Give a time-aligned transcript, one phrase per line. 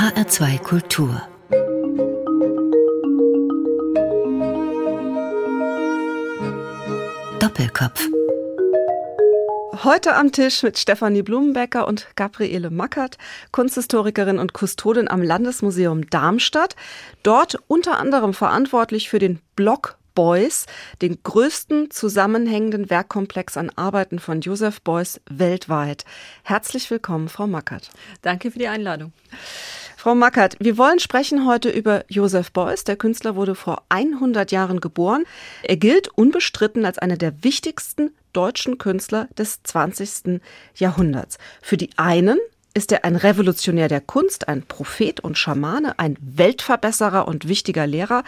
[0.00, 1.20] HR2 Kultur
[7.38, 8.08] Doppelkopf
[9.84, 13.18] Heute am Tisch mit Stefanie Blumenbecker und Gabriele Mackert,
[13.52, 16.76] Kunsthistorikerin und Kustodin am Landesmuseum Darmstadt.
[17.22, 20.66] Dort unter anderem verantwortlich für den Block Beuys,
[21.02, 26.04] den größten zusammenhängenden Werkkomplex an Arbeiten von Joseph Beuys weltweit.
[26.42, 27.90] Herzlich willkommen, Frau Mackert.
[28.22, 29.12] Danke für die Einladung.
[30.00, 32.84] Frau Mackert, wir wollen sprechen heute über Joseph Beuys.
[32.84, 35.24] Der Künstler wurde vor 100 Jahren geboren.
[35.62, 40.40] Er gilt unbestritten als einer der wichtigsten deutschen Künstler des 20.
[40.74, 41.36] Jahrhunderts.
[41.60, 42.38] Für die einen
[42.72, 48.24] ist er ein Revolutionär der Kunst, ein Prophet und Schamane, ein Weltverbesserer und wichtiger Lehrer.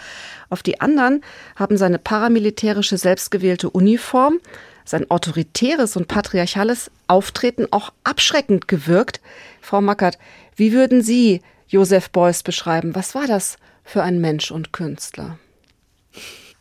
[0.50, 1.24] Auf die anderen
[1.56, 4.41] haben seine paramilitärische selbstgewählte Uniform,
[4.84, 9.22] sein autoritäres und patriarchales Auftreten auch abschreckend gewirkt.
[9.62, 10.18] Frau Mackert,
[10.54, 11.41] wie würden Sie
[11.72, 12.94] Joseph Beuys beschreiben.
[12.94, 15.38] Was war das für ein Mensch und Künstler?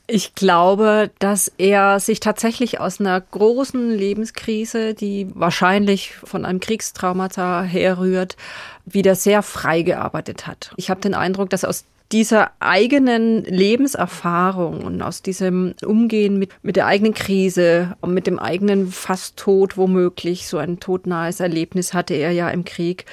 [0.08, 7.61] Ich glaube, dass er sich tatsächlich aus einer großen Lebenskrise, die wahrscheinlich von einem Kriegstraumata
[7.63, 8.38] herrührt,
[8.86, 10.73] wieder sehr frei gearbeitet hat.
[10.77, 11.83] Ich habe den Eindruck, dass aus
[12.14, 18.39] dieser eigenen Lebenserfahrung und aus diesem Umgehen mit, mit der eigenen Krise und mit dem
[18.39, 23.05] eigenen fast Tod womöglich, so ein todnahes Erlebnis hatte er ja im Krieg,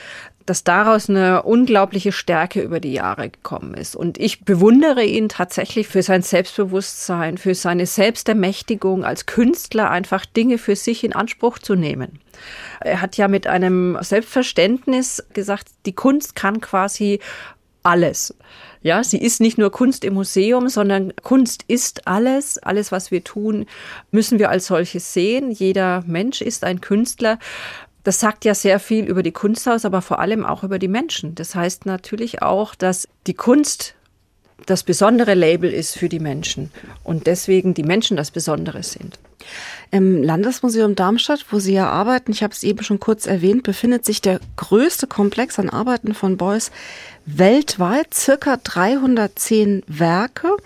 [0.48, 3.94] dass daraus eine unglaubliche Stärke über die Jahre gekommen ist.
[3.94, 10.58] Und ich bewundere ihn tatsächlich für sein Selbstbewusstsein, für seine Selbstermächtigung als Künstler, einfach Dinge
[10.58, 12.20] für sich in Anspruch zu nehmen.
[12.80, 17.20] Er hat ja mit einem Selbstverständnis gesagt, die Kunst kann quasi
[17.82, 18.34] alles.
[18.80, 22.58] Ja, sie ist nicht nur Kunst im Museum, sondern Kunst ist alles.
[22.58, 23.66] Alles, was wir tun,
[24.12, 25.50] müssen wir als solches sehen.
[25.50, 27.38] Jeder Mensch ist ein Künstler.
[28.08, 30.88] Das sagt ja sehr viel über die Kunst aus, aber vor allem auch über die
[30.88, 31.34] Menschen.
[31.34, 33.96] Das heißt natürlich auch, dass die Kunst
[34.64, 36.70] das besondere Label ist für die Menschen
[37.04, 39.18] und deswegen die Menschen das Besondere sind.
[39.90, 44.06] Im Landesmuseum Darmstadt, wo Sie ja arbeiten, ich habe es eben schon kurz erwähnt, befindet
[44.06, 46.70] sich der größte Komplex an Arbeiten von Beuys
[47.26, 50.56] weltweit, circa 310 Werke.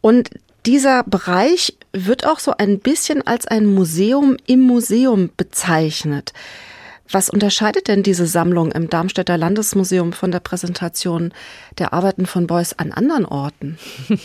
[0.00, 0.30] Und
[0.64, 6.32] dieser Bereich wird auch so ein bisschen als ein Museum im Museum bezeichnet.
[7.10, 11.32] Was unterscheidet denn diese Sammlung im Darmstädter Landesmuseum von der Präsentation
[11.78, 13.78] der Arbeiten von Beuys an anderen Orten?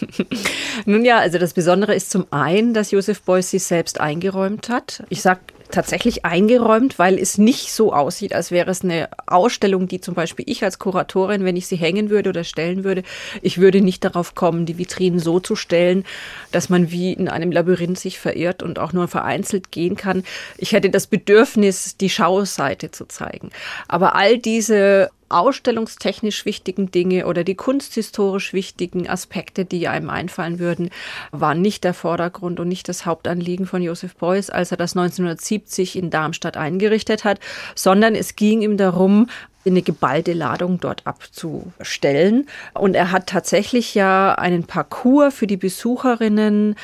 [0.85, 5.03] Nun ja, also das Besondere ist zum einen, dass Josef Beuys sie selbst eingeräumt hat.
[5.09, 5.41] Ich sage
[5.71, 10.45] tatsächlich eingeräumt, weil es nicht so aussieht, als wäre es eine Ausstellung, die zum Beispiel
[10.47, 13.03] ich als Kuratorin, wenn ich sie hängen würde oder stellen würde,
[13.41, 16.05] ich würde nicht darauf kommen, die Vitrinen so zu stellen,
[16.51, 20.23] dass man wie in einem Labyrinth sich verirrt und auch nur vereinzelt gehen kann.
[20.57, 23.49] Ich hätte das Bedürfnis, die Schauseite zu zeigen.
[23.87, 30.89] Aber all diese ausstellungstechnisch wichtigen Dinge oder die kunsthistorisch wichtigen Aspekte, die einem einfallen würden,
[31.31, 35.95] waren nicht der Vordergrund und nicht das Hauptanliegen von Josef Beuys, als er das 1970
[35.95, 37.39] in Darmstadt eingerichtet hat,
[37.75, 39.27] sondern es ging ihm darum,
[39.65, 42.47] eine geballte Ladung dort abzustellen.
[42.73, 46.75] Und er hat tatsächlich ja einen Parcours für die Besucherinnen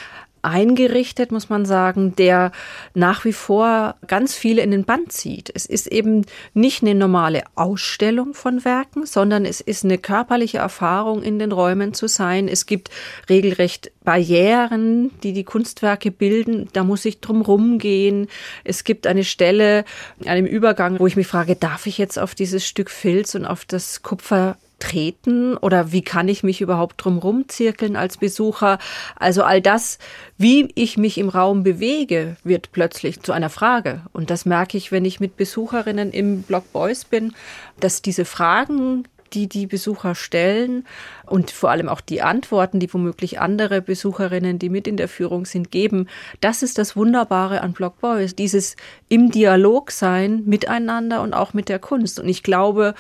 [0.46, 2.52] eingerichtet, muss man sagen, der
[2.94, 5.52] nach wie vor ganz viele in den Band zieht.
[5.54, 11.24] Es ist eben nicht eine normale Ausstellung von Werken, sondern es ist eine körperliche Erfahrung,
[11.24, 12.48] in den Räumen zu sein.
[12.48, 12.90] Es gibt
[13.30, 16.70] regelrecht Barrieren, die die Kunstwerke bilden.
[16.74, 18.28] Da muss ich drum rumgehen.
[18.64, 19.84] Es gibt eine Stelle,
[20.26, 23.66] einem Übergang, wo ich mich frage, darf ich jetzt auf dieses Stück Filz und auf
[23.66, 28.80] das Kupfer treten oder wie kann ich mich überhaupt drumherum zirkeln als Besucher?
[29.16, 30.00] Also all das,
[30.38, 34.02] wie ich mich im Raum bewege, wird plötzlich zu einer Frage.
[34.14, 37.34] Und das merke ich, wenn ich mit Besucherinnen im Blog Boys bin,
[37.80, 40.86] dass diese Fragen die die Besucher stellen
[41.26, 45.46] und vor allem auch die Antworten, die womöglich andere Besucherinnen, die mit in der Führung
[45.46, 46.08] sind, geben.
[46.42, 48.76] Das ist das Wunderbare an Block Boys, dieses
[49.10, 52.20] im Dialog sein miteinander und auch mit der Kunst.
[52.20, 52.96] Und ich glaube,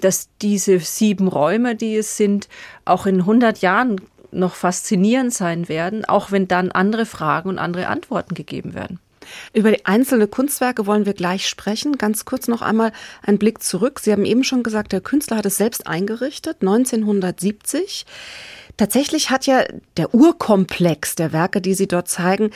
[0.00, 2.48] dass diese sieben Räume, die es sind,
[2.84, 4.00] auch in 100 Jahren
[4.30, 9.00] noch faszinierend sein werden, auch wenn dann andere Fragen und andere Antworten gegeben werden.
[9.52, 11.98] Über die einzelnen Kunstwerke wollen wir gleich sprechen.
[11.98, 12.92] Ganz kurz noch einmal
[13.22, 14.00] ein Blick zurück.
[14.00, 18.06] Sie haben eben schon gesagt, der Künstler hat es selbst eingerichtet, 1970.
[18.76, 19.64] Tatsächlich hat ja
[19.96, 22.50] der Urkomplex der Werke, die Sie dort zeigen,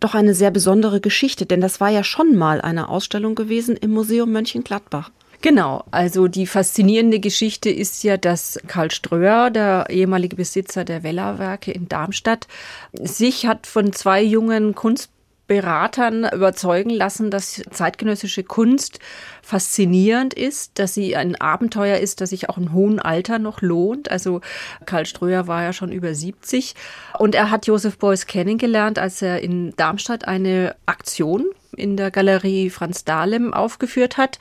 [0.00, 3.92] doch eine sehr besondere Geschichte, denn das war ja schon mal eine Ausstellung gewesen im
[3.92, 5.10] Museum Mönchengladbach.
[5.42, 11.72] Genau, also die faszinierende Geschichte ist ja, dass Karl Ströer, der ehemalige Besitzer der Weller-Werke
[11.72, 12.46] in Darmstadt,
[12.92, 15.10] sich hat von zwei jungen Kunst
[15.46, 19.00] Beratern überzeugen lassen, dass zeitgenössische Kunst
[19.42, 24.10] faszinierend ist, dass sie ein Abenteuer ist, das sich auch im hohen Alter noch lohnt.
[24.10, 24.40] Also
[24.86, 26.74] Karl Ströer war ja schon über 70
[27.18, 31.46] und er hat Joseph Beuys kennengelernt, als er in Darmstadt eine Aktion
[31.76, 34.38] in der Galerie Franz Dahlem aufgeführt hat.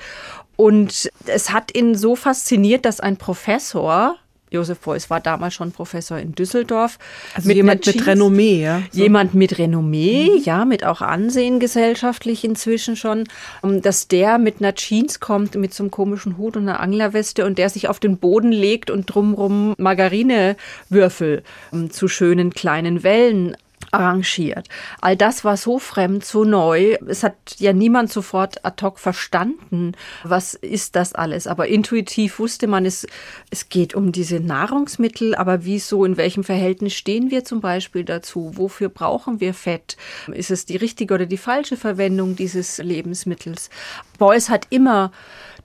[0.55, 4.15] Und es hat ihn so fasziniert, dass ein Professor
[4.51, 6.99] Josef Beuys war damals schon Professor in Düsseldorf.
[7.33, 8.83] Also mit jemand mit Renommee, ja?
[8.91, 9.01] So.
[9.01, 10.43] Jemand mit Renommee, mhm.
[10.43, 13.23] ja, mit auch Ansehen gesellschaftlich inzwischen schon.
[13.63, 17.57] Dass der mit einer Jeans kommt, mit so einem komischen Hut und einer Anglerweste und
[17.57, 23.55] der sich auf den Boden legt und drumrum Margarinewürfel um, zu schönen kleinen Wellen
[23.91, 24.67] arrangiert.
[25.01, 26.95] All das war so fremd, so neu.
[27.07, 29.93] Es hat ja niemand sofort ad hoc verstanden,
[30.23, 31.47] was ist das alles.
[31.47, 33.05] Aber intuitiv wusste man, es,
[33.49, 38.51] es geht um diese Nahrungsmittel, aber wieso, in welchem Verhältnis stehen wir zum Beispiel dazu?
[38.55, 39.97] Wofür brauchen wir Fett?
[40.31, 43.69] Ist es die richtige oder die falsche Verwendung dieses Lebensmittels?
[44.17, 45.11] Beuys hat immer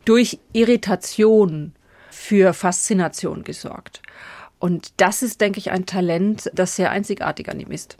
[0.05, 1.73] durch Irritation
[2.11, 4.03] für Faszination gesorgt.
[4.59, 7.99] Und das ist, denke ich, ein Talent, das sehr einzigartig an ihm ist.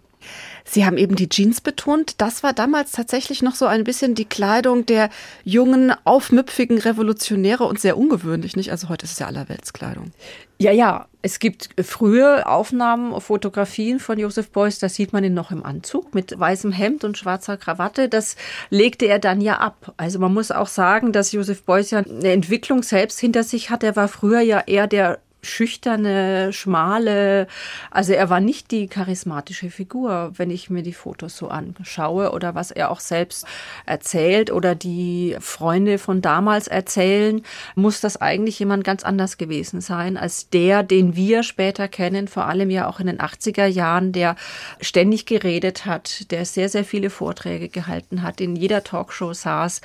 [0.65, 2.21] Sie haben eben die Jeans betont.
[2.21, 5.11] Das war damals tatsächlich noch so ein bisschen die Kleidung der
[5.45, 8.73] jungen, aufmüpfigen Revolutionäre und sehr ungewöhnlich, nicht?
[8.73, 10.13] Also heute ist es ja allerweltskleidung.
[10.59, 11.07] Ja, ja.
[11.23, 16.15] Es gibt frühe Aufnahmen, Fotografien von Joseph Beuys, da sieht man ihn noch im Anzug
[16.15, 18.09] mit weißem Hemd und schwarzer Krawatte.
[18.09, 18.37] Das
[18.71, 19.93] legte er dann ja ab.
[19.97, 23.83] Also man muss auch sagen, dass Joseph Beuys ja eine Entwicklung selbst hinter sich hat.
[23.83, 27.47] Er war früher ja eher der schüchterne, schmale.
[27.91, 32.55] Also er war nicht die charismatische Figur, wenn ich mir die Fotos so anschaue oder
[32.55, 33.47] was er auch selbst
[33.87, 37.43] erzählt oder die Freunde von damals erzählen,
[37.75, 42.47] muss das eigentlich jemand ganz anders gewesen sein als der, den wir später kennen, vor
[42.47, 44.37] allem ja auch in den 80er Jahren, der
[44.81, 49.81] ständig geredet hat, der sehr, sehr viele Vorträge gehalten hat, in jeder Talkshow saß.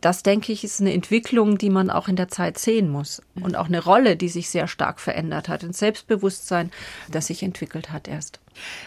[0.00, 3.56] Das, denke ich, ist eine Entwicklung, die man auch in der Zeit sehen muss und
[3.56, 6.72] auch eine Rolle, die sich sehr stark verändert hat, ein Selbstbewusstsein,
[7.10, 8.40] das sich entwickelt hat erst.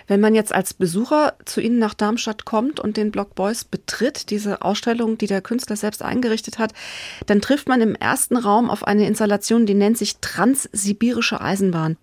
[0.07, 4.29] Wenn man jetzt als Besucher zu Ihnen nach Darmstadt kommt und den Block Boys betritt,
[4.29, 6.73] diese Ausstellung, die der Künstler selbst eingerichtet hat,
[7.25, 11.97] dann trifft man im ersten Raum auf eine Installation, die nennt sich Transsibirische Eisenbahn.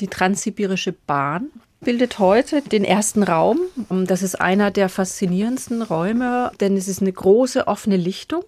[0.00, 3.58] Die Transsibirische Bahn bildet heute den ersten Raum.
[3.88, 8.44] Das ist einer der faszinierendsten Räume, denn es ist eine große offene Lichtung.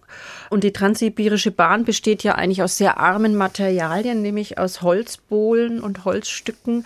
[0.50, 6.04] Und die Transsibirische Bahn besteht ja eigentlich aus sehr armen Materialien, nämlich aus Holzbohlen und
[6.04, 6.84] Holzstücken,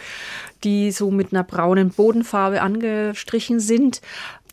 [0.62, 4.00] die so mit einer braunen Bodenfarbe angestrichen sind.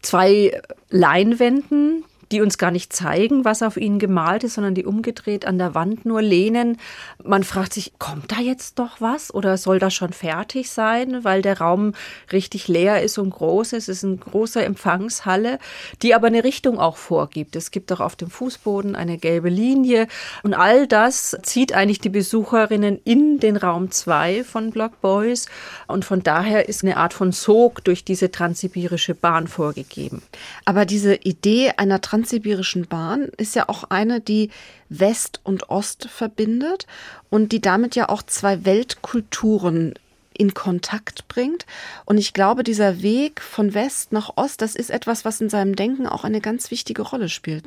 [0.01, 2.03] Zwei Leinwänden,
[2.33, 5.75] die uns gar nicht zeigen, was auf ihnen gemalt ist, sondern die umgedreht an der
[5.75, 6.77] Wand nur lehnen.
[7.23, 11.43] Man fragt sich, kommt da jetzt doch was oder soll das schon fertig sein, weil
[11.43, 11.93] der Raum
[12.31, 13.87] richtig leer ist und groß ist.
[13.87, 15.59] Es ist eine große Empfangshalle,
[16.01, 17.55] die aber eine Richtung auch vorgibt.
[17.55, 20.07] Es gibt auch auf dem Fußboden eine gelbe Linie
[20.41, 25.45] und all das zieht eigentlich die Besucherinnen in den Raum 2 von Block Boys
[25.85, 30.23] und von daher ist eine Art von Sog durch diese transsibirische Bahn vorgegeben.
[30.65, 34.49] Aber diese Idee einer Trans Transsibirischen Bahn ist ja auch eine, die
[34.87, 36.87] West und Ost verbindet
[37.29, 39.93] und die damit ja auch zwei Weltkulturen
[40.33, 41.65] in Kontakt bringt.
[42.05, 45.75] Und ich glaube, dieser Weg von West nach Ost, das ist etwas, was in seinem
[45.75, 47.65] Denken auch eine ganz wichtige Rolle spielt.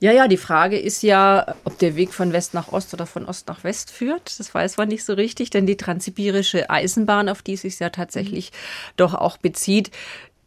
[0.00, 3.26] Ja, ja, die Frage ist ja, ob der Weg von West nach Ost oder von
[3.26, 4.40] Ost nach West führt.
[4.40, 7.90] Das weiß man nicht so richtig, denn die transsibirische Eisenbahn, auf die es sich ja
[7.90, 8.56] tatsächlich mhm.
[8.96, 9.92] doch auch bezieht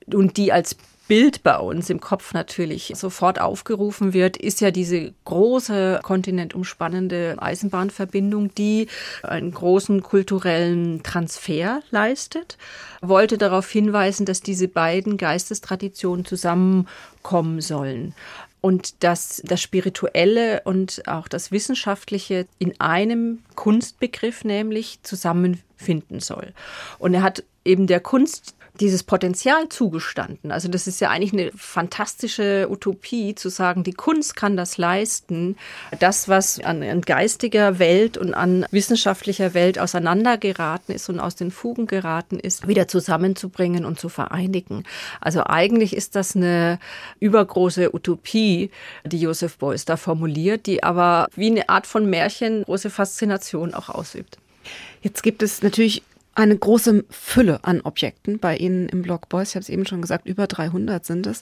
[0.07, 0.75] und die als
[1.11, 8.55] Bild bei uns im Kopf natürlich sofort aufgerufen wird, ist ja diese große kontinentumspannende Eisenbahnverbindung,
[8.55, 8.87] die
[9.21, 12.57] einen großen kulturellen Transfer leistet.
[13.01, 18.15] Wollte darauf hinweisen, dass diese beiden Geistestraditionen zusammenkommen sollen
[18.61, 26.53] und dass das Spirituelle und auch das Wissenschaftliche in einem Kunstbegriff nämlich zusammenfinden soll.
[26.99, 30.51] Und er hat eben der Kunst dieses Potenzial zugestanden.
[30.51, 35.57] Also das ist ja eigentlich eine fantastische Utopie, zu sagen, die Kunst kann das leisten,
[35.99, 41.51] das, was an, an geistiger Welt und an wissenschaftlicher Welt auseinandergeraten ist und aus den
[41.51, 44.83] Fugen geraten ist, wieder zusammenzubringen und zu vereinigen.
[45.19, 46.79] Also eigentlich ist das eine
[47.19, 48.71] übergroße Utopie,
[49.05, 53.89] die Joseph Beuys da formuliert, die aber wie eine Art von Märchen große Faszination auch
[53.89, 54.37] ausübt.
[55.01, 56.03] Jetzt gibt es natürlich
[56.35, 59.49] eine große Fülle an Objekten bei Ihnen im Blog Boys.
[59.49, 61.41] Ich habe es eben schon gesagt, über 300 sind es.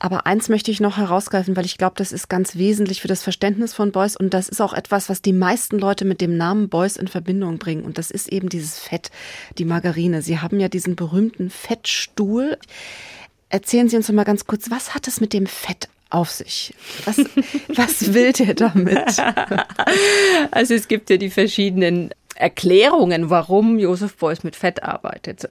[0.00, 3.22] Aber eins möchte ich noch herausgreifen, weil ich glaube, das ist ganz wesentlich für das
[3.22, 6.68] Verständnis von Beuys und das ist auch etwas, was die meisten Leute mit dem Namen
[6.68, 9.10] Beuys in Verbindung bringen und das ist eben dieses Fett,
[9.58, 10.22] die Margarine.
[10.22, 12.56] Sie haben ja diesen berühmten Fettstuhl.
[13.48, 16.74] Erzählen Sie uns noch mal ganz kurz, was hat es mit dem Fett auf sich?
[17.04, 17.18] Was,
[17.68, 19.20] was will der damit?
[20.52, 25.48] Also es gibt ja die verschiedenen Erklärungen, warum Joseph Beuys mit Fett arbeitet.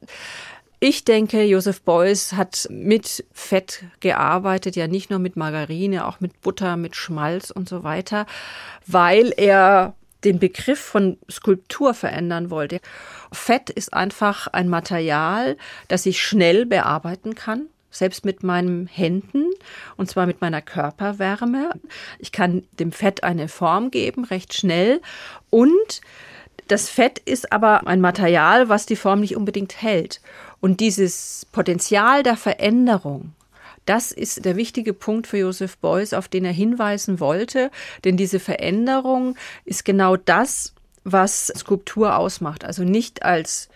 [0.79, 6.39] Ich denke, Joseph Beuys hat mit Fett gearbeitet, ja nicht nur mit Margarine, auch mit
[6.41, 8.27] Butter, mit Schmalz und so weiter,
[8.86, 12.79] weil er den Begriff von Skulptur verändern wollte.
[13.32, 19.46] Fett ist einfach ein Material, das ich schnell bearbeiten kann selbst mit meinen Händen
[19.96, 21.72] und zwar mit meiner Körperwärme.
[22.20, 25.01] Ich kann dem Fett eine Form geben, recht schnell
[25.50, 26.01] und
[26.68, 30.22] das Fett ist aber ein Material, was die Form nicht unbedingt hält.
[30.60, 33.34] Und dieses Potenzial der Veränderung,
[33.86, 37.72] das ist der wichtige Punkt für Joseph Beuys, auf den er hinweisen wollte.
[38.04, 42.66] Denn diese Veränderung ist genau das, was Skulptur ausmacht.
[42.66, 43.70] Also nicht als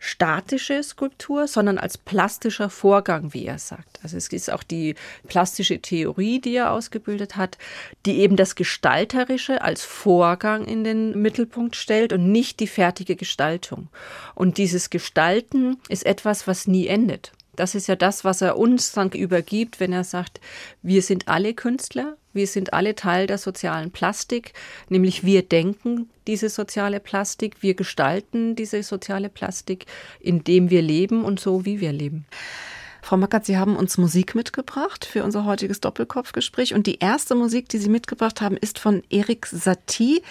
[0.00, 4.00] statische Skulptur, sondern als plastischer Vorgang, wie er sagt.
[4.02, 4.94] Also es ist auch die
[5.28, 7.58] plastische Theorie, die er ausgebildet hat,
[8.06, 13.88] die eben das Gestalterische als Vorgang in den Mittelpunkt stellt und nicht die fertige Gestaltung.
[14.34, 17.32] Und dieses Gestalten ist etwas, was nie endet.
[17.56, 20.40] Das ist ja das, was er uns dann übergibt, wenn er sagt,
[20.82, 24.52] wir sind alle Künstler, wir sind alle Teil der sozialen Plastik,
[24.88, 29.86] nämlich wir denken diese soziale Plastik, wir gestalten diese soziale Plastik,
[30.20, 32.26] indem wir leben und so, wie wir leben.
[33.02, 36.74] Frau Mackert, Sie haben uns Musik mitgebracht für unser heutiges Doppelkopfgespräch.
[36.74, 40.22] Und die erste Musik, die Sie mitgebracht haben, ist von Erik Satie.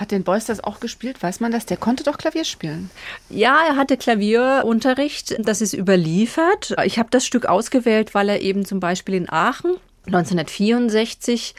[0.00, 1.22] Hat den Beuys das auch gespielt?
[1.22, 1.66] Weiß man das?
[1.66, 2.90] Der konnte doch Klavier spielen.
[3.28, 5.36] Ja, er hatte Klavierunterricht.
[5.46, 6.74] Das ist überliefert.
[6.86, 9.72] Ich habe das Stück ausgewählt, weil er eben zum Beispiel in Aachen
[10.06, 11.54] 1964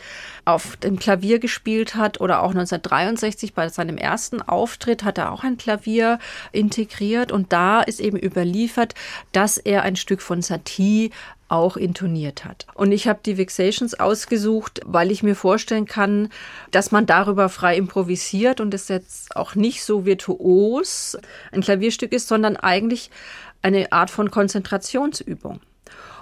[0.45, 5.43] auf dem Klavier gespielt hat oder auch 1963 bei seinem ersten Auftritt hat er auch
[5.43, 6.17] ein Klavier
[6.51, 8.95] integriert und da ist eben überliefert,
[9.31, 11.11] dass er ein Stück von Satie
[11.51, 12.65] auch intoniert hat.
[12.73, 16.29] Und ich habe die Vexations ausgesucht, weil ich mir vorstellen kann,
[16.71, 21.17] dass man darüber frei improvisiert und es jetzt auch nicht so virtuos
[21.51, 23.11] ein Klavierstück ist, sondern eigentlich
[23.61, 25.59] eine Art von Konzentrationsübung.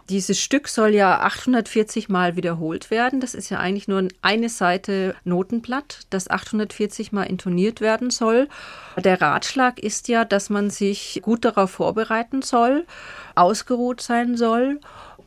[0.09, 3.19] Dieses Stück soll ja 840 Mal wiederholt werden.
[3.19, 8.49] Das ist ja eigentlich nur eine Seite Notenblatt, das 840 Mal intoniert werden soll.
[8.97, 12.87] Der Ratschlag ist ja, dass man sich gut darauf vorbereiten soll,
[13.35, 14.79] ausgeruht sein soll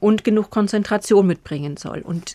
[0.02, 2.00] und genug Konzentration mitbringen soll.
[2.00, 2.34] Und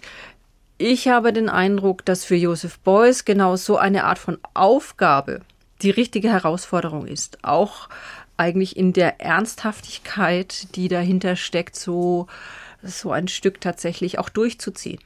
[0.78, 5.42] ich habe den Eindruck, dass für Joseph Beuys genau so eine Art von Aufgabe
[5.82, 7.44] die richtige Herausforderung ist.
[7.44, 7.90] Auch
[8.38, 12.28] eigentlich in der Ernsthaftigkeit, die dahinter steckt, so,
[12.84, 15.00] so ein Stück tatsächlich auch durchzuziehen.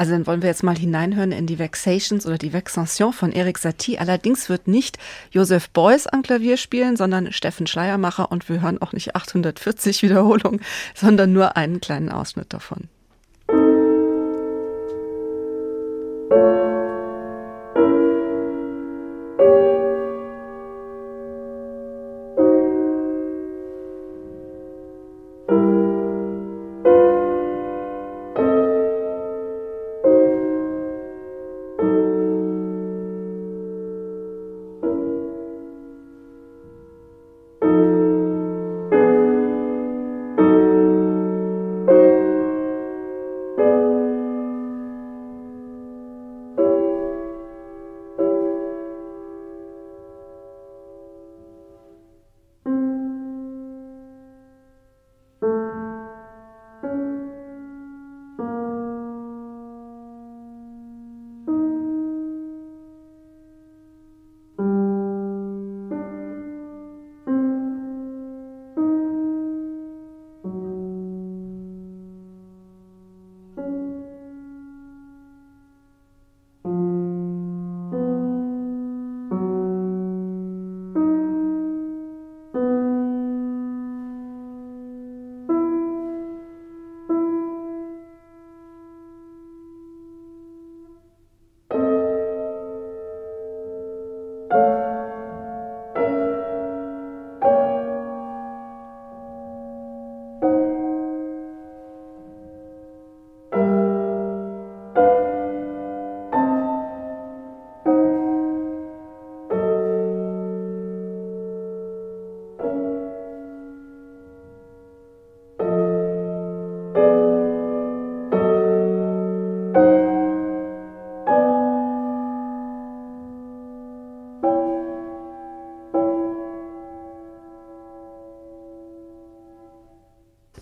[0.00, 3.58] Also dann wollen wir jetzt mal hineinhören in die Vexations oder die Vexation von Erik
[3.58, 3.98] Satie.
[3.98, 4.96] Allerdings wird nicht
[5.30, 10.62] Joseph Beuys am Klavier spielen, sondern Steffen Schleiermacher und wir hören auch nicht 840 Wiederholungen,
[10.94, 12.88] sondern nur einen kleinen Ausschnitt davon.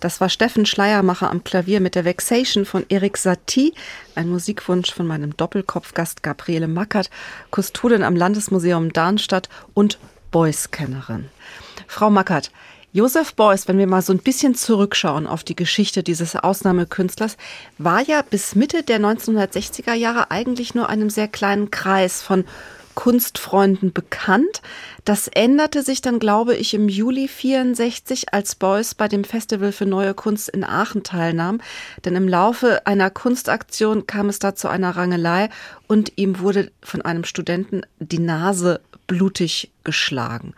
[0.09, 3.75] Das war Steffen Schleiermacher am Klavier mit der Vexation von Erik Satie,
[4.15, 7.11] ein Musikwunsch von meinem Doppelkopfgast Gabriele Mackert,
[7.51, 9.99] Kustodin am Landesmuseum Darmstadt und
[10.31, 11.25] Beuys-Kennerin.
[11.85, 12.49] Frau Mackert,
[12.91, 17.37] Joseph Beuys, wenn wir mal so ein bisschen zurückschauen auf die Geschichte dieses Ausnahmekünstlers,
[17.77, 22.45] war ja bis Mitte der 1960er Jahre eigentlich nur einem sehr kleinen Kreis von
[22.99, 24.61] Kunstfreunden bekannt.
[25.05, 29.85] Das änderte sich dann, glaube ich, im Juli 64, als Beuys bei dem Festival für
[29.85, 31.61] neue Kunst in Aachen teilnahm.
[32.03, 35.47] Denn im Laufe einer Kunstaktion kam es da zu einer Rangelei
[35.87, 40.53] und ihm wurde von einem Studenten die Nase blutig geschlagen.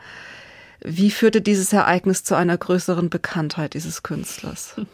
[0.83, 4.77] Wie führte dieses Ereignis zu einer größeren Bekanntheit dieses Künstlers?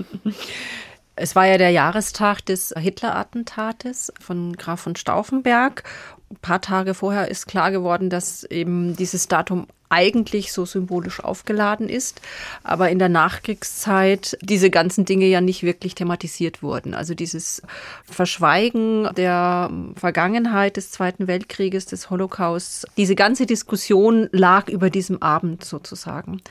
[1.19, 5.83] Es war ja der Jahrestag des Hitler-Attentates von Graf von Stauffenberg.
[6.29, 11.87] Ein paar Tage vorher ist klar geworden, dass eben dieses Datum eigentlich so symbolisch aufgeladen
[11.87, 12.21] ist,
[12.63, 16.93] aber in der Nachkriegszeit diese ganzen Dinge ja nicht wirklich thematisiert wurden.
[16.93, 17.61] Also dieses
[18.03, 25.63] Verschweigen der Vergangenheit des Zweiten Weltkrieges, des Holocausts, diese ganze Diskussion lag über diesem Abend
[25.63, 26.41] sozusagen.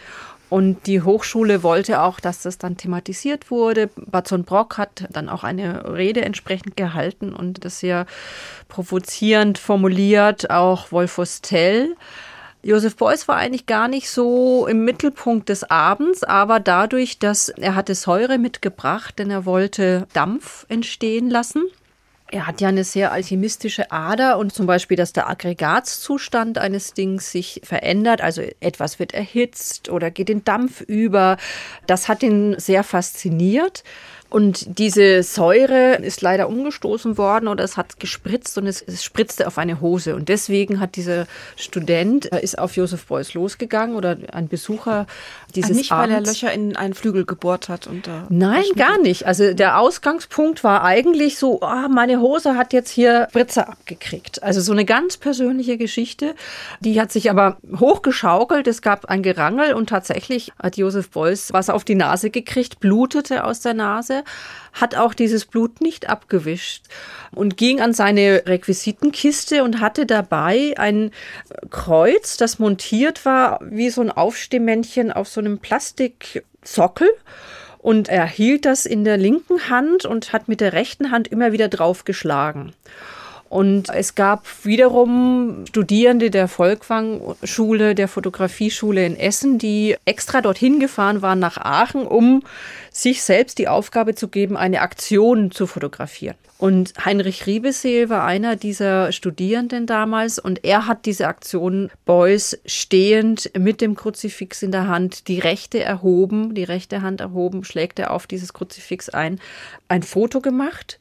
[0.49, 3.91] Und die Hochschule wollte auch, dass das dann thematisiert wurde.
[3.97, 8.07] Batzon Brock hat dann auch eine Rede entsprechend gehalten und das sehr
[8.69, 11.97] provozierend formuliert, auch Wolfus Tell.
[12.63, 17.75] Josef Beuys war eigentlich gar nicht so im Mittelpunkt des Abends, aber dadurch, dass er
[17.75, 21.63] hatte Säure mitgebracht, denn er wollte Dampf entstehen lassen.
[22.29, 27.31] Er hat ja eine sehr alchemistische Ader und zum Beispiel, dass der Aggregatzustand eines Dings
[27.31, 31.37] sich verändert, also etwas wird erhitzt oder geht in Dampf über.
[31.87, 33.85] Das hat ihn sehr fasziniert.
[34.29, 39.47] Und diese Säure ist leider umgestoßen worden oder es hat gespritzt und es, es spritzte
[39.47, 40.15] auf eine Hose.
[40.17, 45.07] Und deswegen hat dieser Student, ist auf Josef Beuys losgegangen oder ein Besucher
[45.55, 46.15] dieses Ach, nicht, Abends.
[46.15, 47.87] weil er Löcher in einen Flügel gebohrt hat.
[47.87, 49.27] Und, äh, Nein, gar nicht.
[49.27, 54.43] Also der Ausgangspunkt war eigentlich so, oh, meine Hose hat jetzt hier Spritzer abgekriegt.
[54.43, 56.35] Also so eine ganz persönliche Geschichte.
[56.81, 58.67] Die hat sich aber hochgeschaukelt.
[58.67, 63.45] Es gab ein Gerangel und tatsächlich hat Josef Beuys was auf die Nase gekriegt, blutete
[63.45, 64.16] aus der Nase
[64.73, 66.85] hat auch dieses Blut nicht abgewischt
[67.33, 71.11] und ging an seine Requisitenkiste und hatte dabei ein
[71.71, 77.09] Kreuz, das montiert war wie so ein Aufstehmännchen auf so einem Plastiksockel.
[77.79, 81.53] Und er hielt das in der linken Hand und hat mit der rechten Hand immer
[81.53, 82.73] wieder draufgeschlagen.
[83.57, 91.23] Und es gab wiederum Studierende der Volkwang-Schule, der Fotografieschule in Essen, die extra dorthin gefahren
[91.23, 92.43] waren nach Aachen, um
[92.93, 96.37] sich selbst die Aufgabe zu geben, eine Aktion zu fotografieren.
[96.59, 103.51] Und Heinrich Riebeseel war einer dieser Studierenden damals und er hat diese Aktion Beuys stehend
[103.59, 108.11] mit dem Kruzifix in der Hand, die rechte erhoben, die rechte Hand erhoben, schlägt er
[108.11, 109.41] auf dieses Kruzifix ein,
[109.89, 110.99] ein Foto gemacht.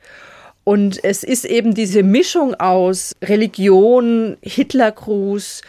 [0.65, 5.61] Und es ist eben diese Mischung aus Religion, Hitlergruß,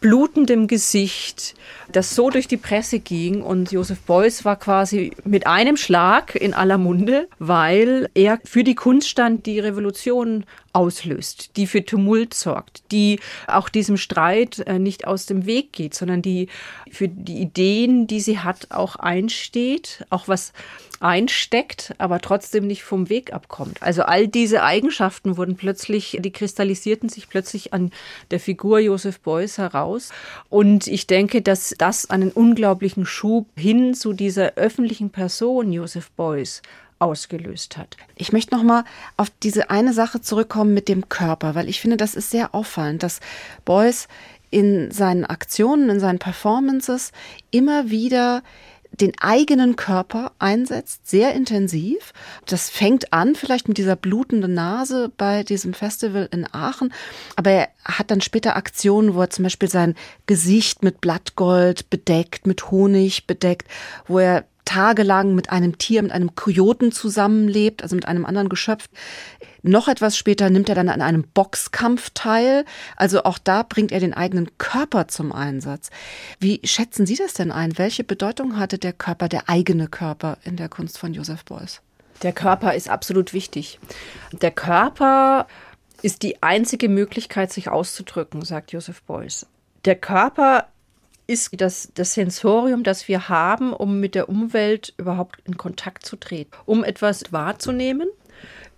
[0.00, 1.54] blutendem Gesicht,
[1.92, 3.42] das so durch die Presse ging.
[3.42, 8.74] Und Josef Beuys war quasi mit einem Schlag in aller Munde, weil er für die
[8.74, 15.06] Kunst stand, die Revolution auslöst, die für Tumult sorgt, die auch diesem Streit äh, nicht
[15.06, 16.48] aus dem Weg geht, sondern die
[16.90, 20.52] für die Ideen, die sie hat, auch einsteht, auch was
[21.00, 23.82] einsteckt, aber trotzdem nicht vom Weg abkommt.
[23.82, 27.92] Also all diese Eigenschaften wurden plötzlich, die kristallisierten sich plötzlich an
[28.30, 30.10] der Figur Josef Beuys heraus.
[30.48, 36.62] Und ich denke, dass das einen unglaublichen Schub hin zu dieser öffentlichen Person Josef Beuys
[36.98, 37.96] ausgelöst hat.
[38.16, 38.84] Ich möchte noch mal
[39.16, 43.02] auf diese eine Sache zurückkommen mit dem Körper, weil ich finde, das ist sehr auffallend,
[43.02, 43.20] dass
[43.64, 44.08] Beuys
[44.50, 47.12] in seinen Aktionen, in seinen Performances
[47.50, 48.42] immer wieder
[48.92, 52.12] den eigenen Körper einsetzt, sehr intensiv.
[52.46, 56.92] Das fängt an vielleicht mit dieser blutenden Nase bei diesem Festival in Aachen,
[57.36, 59.94] aber er hat dann später Aktionen, wo er zum Beispiel sein
[60.26, 63.68] Gesicht mit Blattgold bedeckt, mit Honig bedeckt,
[64.06, 68.88] wo er tagelang mit einem Tier, mit einem Kojoten zusammenlebt, also mit einem anderen Geschöpf.
[69.62, 72.66] Noch etwas später nimmt er dann an einem Boxkampf teil.
[72.94, 75.88] Also auch da bringt er den eigenen Körper zum Einsatz.
[76.38, 77.78] Wie schätzen Sie das denn ein?
[77.78, 81.80] Welche Bedeutung hatte der Körper, der eigene Körper in der Kunst von Joseph Beuys?
[82.22, 83.80] Der Körper ist absolut wichtig.
[84.32, 85.46] Der Körper
[86.02, 89.46] ist die einzige Möglichkeit, sich auszudrücken, sagt Joseph Beuys.
[89.86, 90.68] Der Körper
[91.28, 96.16] ist das, das Sensorium, das wir haben, um mit der Umwelt überhaupt in Kontakt zu
[96.16, 98.08] treten, um etwas wahrzunehmen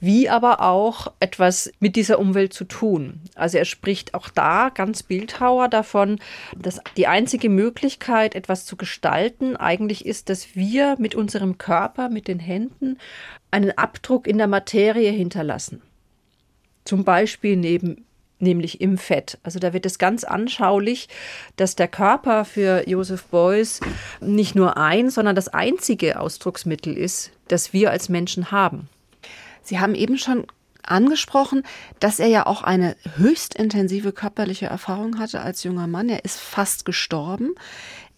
[0.01, 3.21] wie aber auch etwas mit dieser Umwelt zu tun.
[3.35, 6.19] Also er spricht auch da ganz Bildhauer davon,
[6.59, 12.29] dass die einzige Möglichkeit, etwas zu gestalten, eigentlich ist, dass wir mit unserem Körper, mit
[12.29, 12.99] den Händen
[13.51, 15.83] einen Abdruck in der Materie hinterlassen.
[16.85, 18.07] Zum Beispiel neben
[18.43, 19.39] nämlich im Fett.
[19.43, 21.09] Also da wird es ganz anschaulich,
[21.57, 23.81] dass der Körper für Joseph Beuys
[24.21, 28.89] nicht nur ein, sondern das einzige Ausdrucksmittel ist, das wir als Menschen haben.
[29.63, 30.47] Sie haben eben schon
[30.83, 31.63] angesprochen,
[32.01, 36.09] dass er ja auch eine höchst intensive körperliche Erfahrung hatte als junger Mann.
[36.09, 37.55] Er ist fast gestorben.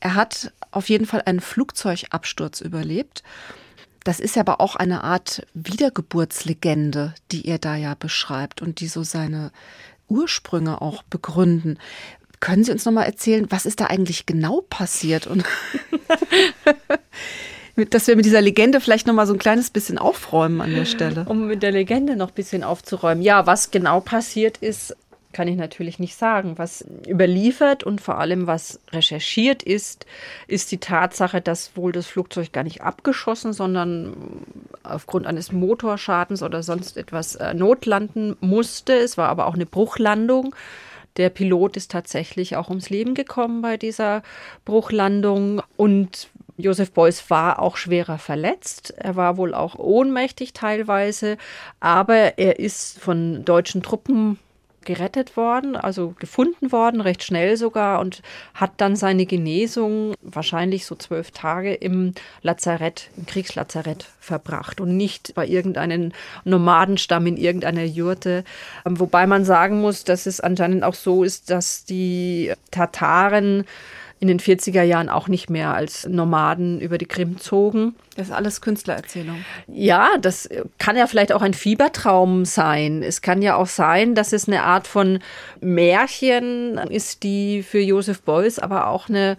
[0.01, 3.23] Er hat auf jeden Fall einen Flugzeugabsturz überlebt.
[4.05, 9.05] Das ist aber auch eine Art Wiedergeburtslegende, die er da ja beschreibt und die so
[9.05, 9.53] seine
[10.13, 11.79] Ursprünge auch begründen.
[12.41, 15.45] Können Sie uns noch mal erzählen, was ist da eigentlich genau passiert und
[17.91, 20.85] dass wir mit dieser Legende vielleicht noch mal so ein kleines bisschen aufräumen an der
[20.85, 21.25] Stelle.
[21.29, 23.23] Um mit der Legende noch ein bisschen aufzuräumen.
[23.23, 24.97] Ja, was genau passiert ist,
[25.33, 26.59] kann ich natürlich nicht sagen.
[26.59, 30.07] Was überliefert und vor allem was recherchiert ist,
[30.47, 34.15] ist die Tatsache, dass wohl das Flugzeug gar nicht abgeschossen, sondern
[34.83, 38.95] aufgrund eines Motorschadens oder sonst etwas äh, notlanden musste.
[38.95, 40.55] Es war aber auch eine Bruchlandung.
[41.17, 44.23] Der Pilot ist tatsächlich auch ums Leben gekommen bei dieser
[44.65, 48.95] Bruchlandung und Josef Beuys war auch schwerer verletzt.
[48.97, 51.39] Er war wohl auch ohnmächtig teilweise,
[51.81, 54.39] aber er ist von deutschen Truppen
[54.85, 58.23] gerettet worden, also gefunden worden, recht schnell sogar, und
[58.55, 65.35] hat dann seine Genesung wahrscheinlich so zwölf Tage im Lazarett, im Kriegslazarett verbracht und nicht
[65.35, 66.13] bei irgendeinem
[66.45, 68.45] Nomadenstamm in irgendeiner Jurte.
[68.85, 73.65] Wobei man sagen muss, dass es anscheinend auch so ist, dass die Tataren
[74.23, 77.97] in den 40er Jahren auch nicht mehr als Nomaden über die Krim zogen.
[78.15, 79.45] Das ist alles Künstlererzählung.
[79.67, 83.03] Ja, das kann ja vielleicht auch ein Fiebertraum sein.
[83.03, 85.19] Es kann ja auch sein, dass es eine Art von
[85.61, 89.37] Märchen ist, die für Josef Beuys aber auch eine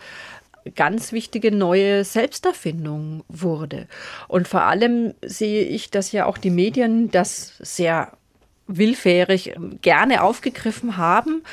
[0.76, 3.88] ganz wichtige neue Selbsterfindung wurde.
[4.28, 8.12] Und vor allem sehe ich, dass ja auch die Medien das sehr
[8.68, 11.44] willfährig gerne aufgegriffen haben,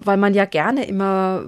[0.00, 1.44] weil man ja gerne immer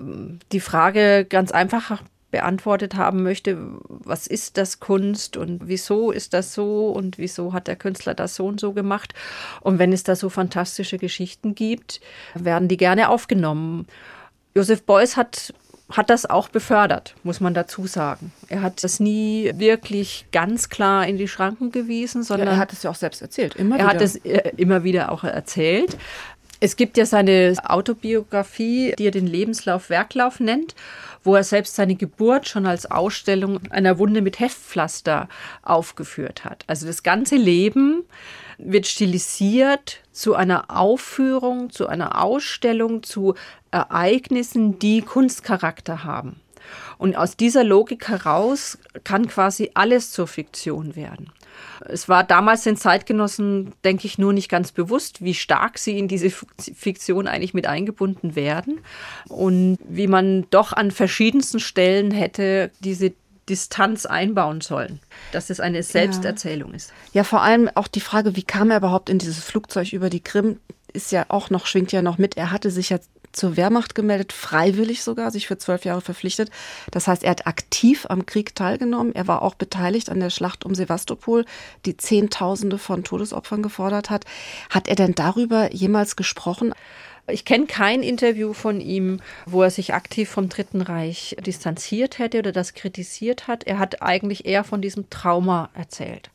[0.52, 6.54] die Frage ganz einfach beantwortet haben möchte, was ist das Kunst und wieso ist das
[6.54, 9.14] so und wieso hat der Künstler das so und so gemacht.
[9.60, 12.00] Und wenn es da so fantastische Geschichten gibt,
[12.34, 13.86] werden die gerne aufgenommen.
[14.54, 15.54] Josef Beuys hat
[15.90, 18.32] hat das auch befördert, muss man dazu sagen.
[18.48, 22.72] Er hat das nie wirklich ganz klar in die Schranken gewiesen, sondern ja, er hat
[22.72, 23.56] es ja auch selbst erzählt.
[23.56, 23.94] Immer er wieder.
[23.94, 25.98] hat es äh, immer wieder auch erzählt.
[26.64, 30.76] Es gibt ja seine Autobiografie, die er den Lebenslauf Werklauf nennt,
[31.24, 35.28] wo er selbst seine Geburt schon als Ausstellung einer Wunde mit Heftpflaster
[35.62, 36.62] aufgeführt hat.
[36.68, 38.04] Also das ganze Leben
[38.58, 43.34] wird stilisiert zu einer Aufführung, zu einer Ausstellung, zu
[43.72, 46.40] Ereignissen, die Kunstcharakter haben.
[46.96, 51.32] Und aus dieser Logik heraus kann quasi alles zur Fiktion werden.
[51.88, 56.08] Es war damals den Zeitgenossen, denke ich, nur nicht ganz bewusst, wie stark sie in
[56.08, 58.80] diese Fiktion eigentlich mit eingebunden werden
[59.28, 63.12] und wie man doch an verschiedensten Stellen hätte diese
[63.48, 65.00] Distanz einbauen sollen,
[65.32, 66.76] dass es eine Selbsterzählung ja.
[66.76, 66.92] ist.
[67.12, 70.22] Ja, vor allem auch die Frage, wie kam er überhaupt in dieses Flugzeug über die
[70.22, 70.58] Krim,
[70.92, 72.36] ist ja auch noch, schwingt ja noch mit.
[72.36, 72.98] Er hatte sich ja
[73.32, 76.50] zur Wehrmacht gemeldet, freiwillig sogar, sich für zwölf Jahre verpflichtet.
[76.90, 79.14] Das heißt, er hat aktiv am Krieg teilgenommen.
[79.14, 81.44] Er war auch beteiligt an der Schlacht um Sevastopol,
[81.86, 84.24] die Zehntausende von Todesopfern gefordert hat.
[84.70, 86.74] Hat er denn darüber jemals gesprochen?
[87.28, 92.40] Ich kenne kein Interview von ihm, wo er sich aktiv vom Dritten Reich distanziert hätte
[92.40, 93.64] oder das kritisiert hat.
[93.64, 96.30] Er hat eigentlich eher von diesem Trauma erzählt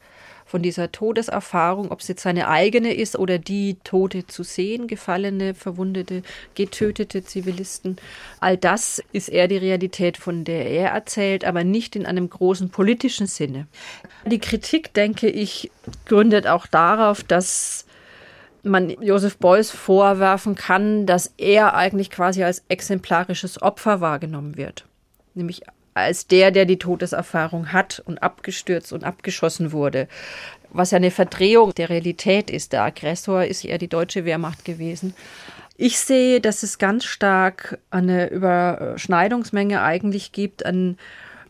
[0.47, 5.53] von dieser Todeserfahrung, ob es jetzt seine eigene ist oder die Tote zu sehen, gefallene,
[5.53, 6.23] verwundete,
[6.55, 7.97] getötete Zivilisten.
[8.39, 12.69] All das ist eher die Realität, von der er erzählt, aber nicht in einem großen
[12.69, 13.67] politischen Sinne.
[14.25, 15.69] Die Kritik, denke ich,
[16.05, 17.85] gründet auch darauf, dass
[18.63, 24.85] man Josef Beuys vorwerfen kann, dass er eigentlich quasi als exemplarisches Opfer wahrgenommen wird.
[25.33, 25.61] Nämlich
[25.97, 30.07] als der, der die Todeserfahrung hat und abgestürzt und abgeschossen wurde.
[30.71, 32.73] Was ja eine Verdrehung der Realität ist.
[32.73, 35.13] Der Aggressor ist eher die deutsche Wehrmacht gewesen.
[35.77, 40.97] Ich sehe, dass es ganz stark eine Überschneidungsmenge eigentlich gibt an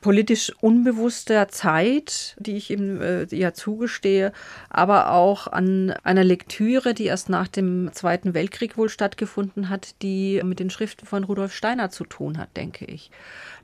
[0.01, 4.31] politisch unbewusster Zeit, die ich ihm äh, ja zugestehe,
[4.69, 10.41] aber auch an einer Lektüre, die erst nach dem Zweiten Weltkrieg wohl stattgefunden hat, die
[10.43, 13.11] mit den Schriften von Rudolf Steiner zu tun hat, denke ich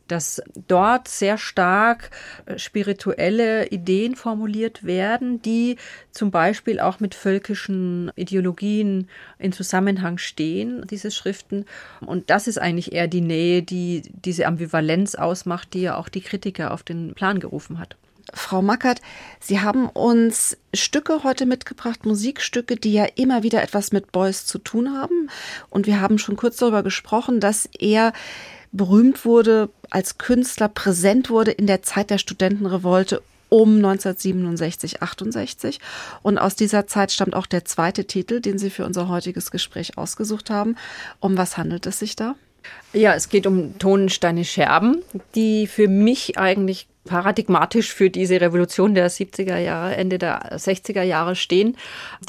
[0.08, 2.12] dass dort sehr stark
[2.46, 5.78] äh, spirituelle Ideen formuliert werden, die
[6.12, 11.66] zum Beispiel auch mit völkischen Ideologien in Zusammenhang stehen, diese Schriften.
[12.02, 16.22] Und das ist eigentlich eher die Nähe, die diese Ambivalenz ausmacht, die ja auch die
[16.22, 17.98] Kritiker auf den Plan gerufen hat.
[18.34, 19.02] Frau Mackert,
[19.40, 24.60] Sie haben uns Stücke heute mitgebracht, Musikstücke, die ja immer wieder etwas mit Beuys zu
[24.60, 25.30] tun haben.
[25.70, 28.14] Und wir haben schon kurz darüber gesprochen, dass er
[28.72, 35.80] berühmt wurde, als Künstler präsent wurde in der Zeit der Studentenrevolte um 1967, 68.
[36.24, 39.98] Und aus dieser Zeit stammt auch der zweite Titel, den Sie für unser heutiges Gespräch
[39.98, 40.76] ausgesucht haben.
[41.20, 42.36] Um was handelt es sich da?
[42.94, 45.04] Ja, es geht um Tonensteine Scherben,
[45.36, 51.36] die für mich eigentlich paradigmatisch für diese Revolution der 70er Jahre, Ende der 60er Jahre
[51.36, 51.78] stehen,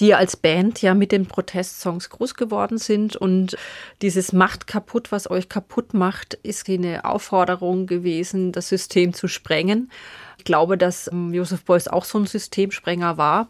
[0.00, 3.16] die als Band ja mit den Protestsongs groß geworden sind.
[3.16, 3.56] Und
[4.02, 9.90] dieses Macht kaputt, was euch kaputt macht, ist eine Aufforderung gewesen, das System zu sprengen.
[10.38, 13.48] Ich glaube, dass ähm, Joseph Beuys auch so ein Systemsprenger war.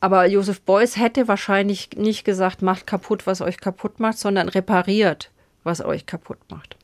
[0.00, 5.30] Aber Joseph Beuys hätte wahrscheinlich nicht gesagt, macht kaputt, was euch kaputt macht, sondern repariert,
[5.62, 6.76] was euch kaputt macht.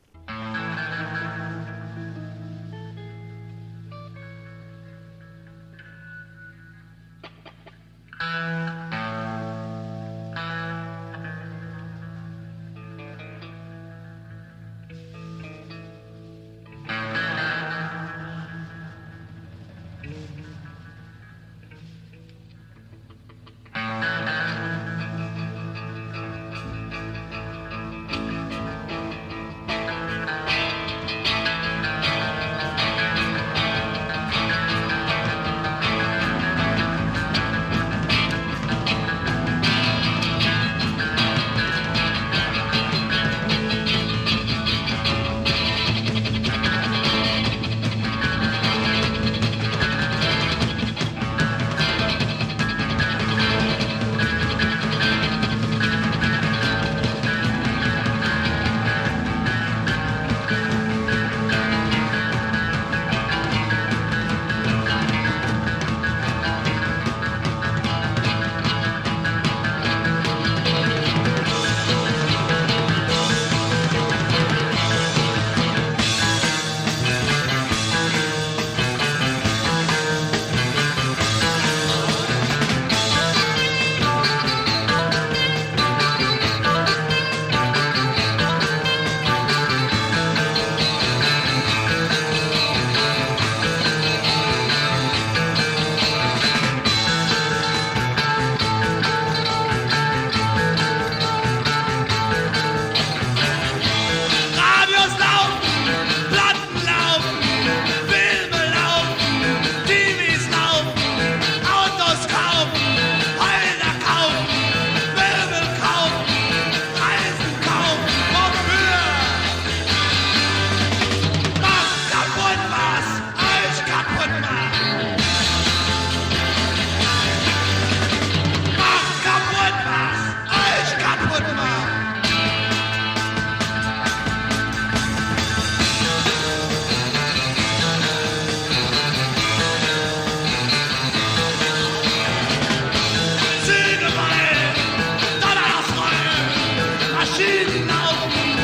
[147.84, 148.57] não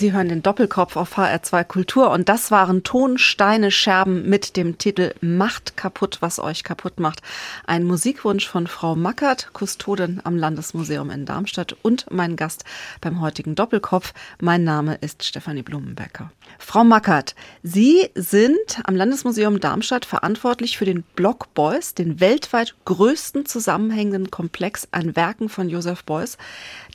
[0.00, 5.12] Sie hören den Doppelkopf auf HR2 Kultur und das waren Tonsteine Scherben mit dem Titel
[5.20, 7.20] Macht kaputt, was euch kaputt macht.
[7.66, 12.64] Ein Musikwunsch von Frau Mackert, Kustodin am Landesmuseum in Darmstadt und mein Gast
[13.02, 14.14] beim heutigen Doppelkopf.
[14.40, 16.30] Mein Name ist Stefanie Blumenbecker.
[16.62, 23.46] Frau Mackert, Sie sind am Landesmuseum Darmstadt verantwortlich für den Block Beuys, den weltweit größten
[23.46, 26.36] zusammenhängenden Komplex an Werken von Joseph Beuys,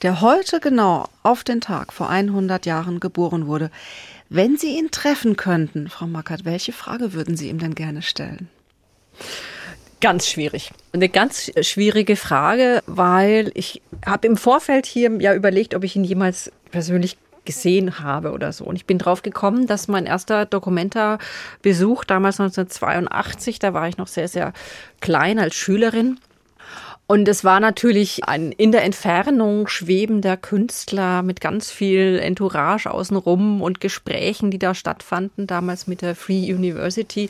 [0.01, 3.71] der heute genau auf den Tag vor 100 Jahren geboren wurde.
[4.29, 8.47] Wenn Sie ihn treffen könnten, Frau Mackert, welche Frage würden Sie ihm denn gerne stellen?
[9.99, 10.71] Ganz schwierig.
[10.93, 16.03] Eine ganz schwierige Frage, weil ich habe im Vorfeld hier ja überlegt, ob ich ihn
[16.03, 18.65] jemals persönlich gesehen habe oder so.
[18.65, 24.07] Und ich bin drauf gekommen, dass mein erster Dokumenta-Besuch damals 1982, da war ich noch
[24.07, 24.53] sehr, sehr
[24.99, 26.19] klein als Schülerin,
[27.07, 33.61] und es war natürlich ein in der Entfernung schwebender Künstler mit ganz viel Entourage außenrum
[33.61, 37.29] und Gesprächen, die da stattfanden, damals mit der Free University,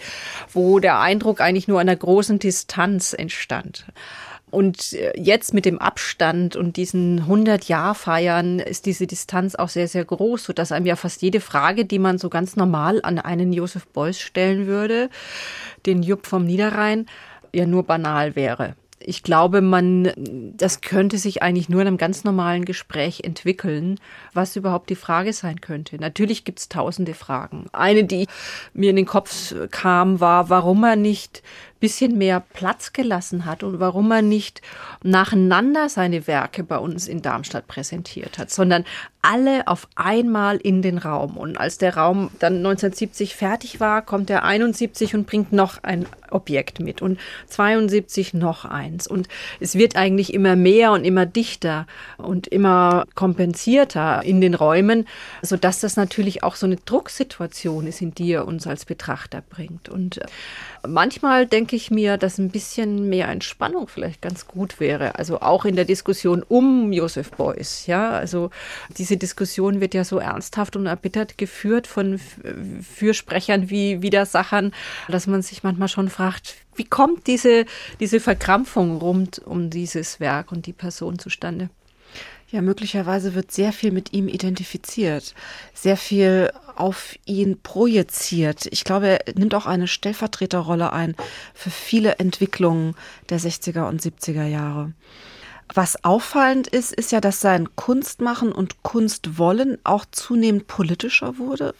[0.53, 3.85] wo der Eindruck eigentlich nur einer großen Distanz entstand.
[4.55, 9.67] Und äh, jetzt mit dem Abstand und diesen 100 Jahr Feiern ist diese Distanz auch
[9.67, 13.19] sehr, sehr groß, sodass einem ja fast jede Frage, die man so ganz normal an
[13.19, 15.09] einen Josef Beuys stellen würde,
[15.85, 17.05] den Jupp vom Niederrhein,
[17.53, 20.11] ja nur banal wäre ich glaube, man,
[20.57, 23.99] das könnte sich eigentlich nur in einem ganz normalen Gespräch entwickeln,
[24.33, 25.97] was überhaupt die Frage sein könnte.
[25.97, 27.67] Natürlich gibt es tausende Fragen.
[27.71, 28.27] Eine, die
[28.73, 31.43] mir in den Kopf kam, war, warum er nicht
[31.85, 34.63] bisschen mehr Platz gelassen hat und warum er nicht
[35.03, 38.85] nacheinander seine Werke bei uns in Darmstadt präsentiert hat, sondern
[39.25, 41.35] alle auf einmal in den Raum.
[41.37, 46.05] Und als der Raum dann 1970 fertig war, kommt er 71 und bringt noch ein
[46.29, 49.07] Objekt mit und 72 noch eins.
[49.07, 49.27] Und
[49.59, 55.07] es wird eigentlich immer mehr und immer dichter und immer kompensierter in den Räumen,
[55.41, 59.89] sodass das natürlich auch so eine Drucksituation ist, in die er uns als Betrachter bringt.
[59.89, 60.19] Und
[60.87, 65.15] manchmal denke ich mir, dass ein bisschen mehr Entspannung vielleicht ganz gut wäre.
[65.15, 67.87] Also auch in der Diskussion um Joseph Beuys.
[67.87, 68.49] Ja, also
[68.97, 72.19] diese Diskussion wird ja so ernsthaft und erbittert geführt von
[72.81, 74.73] Fürsprechern wie Widersachern,
[75.07, 77.65] dass man sich manchmal schon fragt, wie kommt diese,
[77.99, 81.69] diese Verkrampfung rund um dieses Werk und die Person zustande?
[82.51, 85.33] Ja, möglicherweise wird sehr viel mit ihm identifiziert,
[85.73, 88.67] sehr viel auf ihn projiziert.
[88.71, 91.15] Ich glaube, er nimmt auch eine Stellvertreterrolle ein
[91.53, 92.95] für viele Entwicklungen
[93.29, 94.93] der 60er und 70er Jahre.
[95.73, 101.73] Was auffallend ist, ist ja, dass sein Kunstmachen und Kunstwollen auch zunehmend politischer wurde,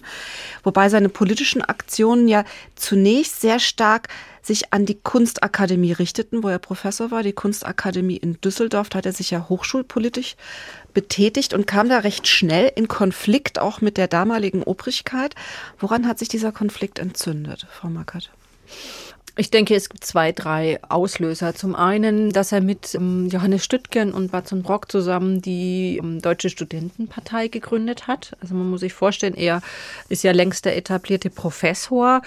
[0.63, 2.45] wobei seine politischen Aktionen ja
[2.75, 4.09] zunächst sehr stark
[4.41, 7.23] sich an die Kunstakademie richteten, wo er Professor war.
[7.23, 10.35] Die Kunstakademie in Düsseldorf, da hat er sich ja hochschulpolitisch
[10.93, 15.35] betätigt und kam da recht schnell in Konflikt auch mit der damaligen Obrigkeit.
[15.79, 18.31] Woran hat sich dieser Konflikt entzündet, Frau Mackert?
[19.37, 21.53] Ich denke, es gibt zwei, drei Auslöser.
[21.53, 26.49] Zum einen, dass er mit ähm, Johannes Stüttgen und Batzon Brock zusammen die ähm, Deutsche
[26.49, 28.37] Studentenpartei gegründet hat.
[28.39, 29.61] Also man muss sich vorstellen, er
[30.07, 32.21] ist ja längst der etablierte Professor.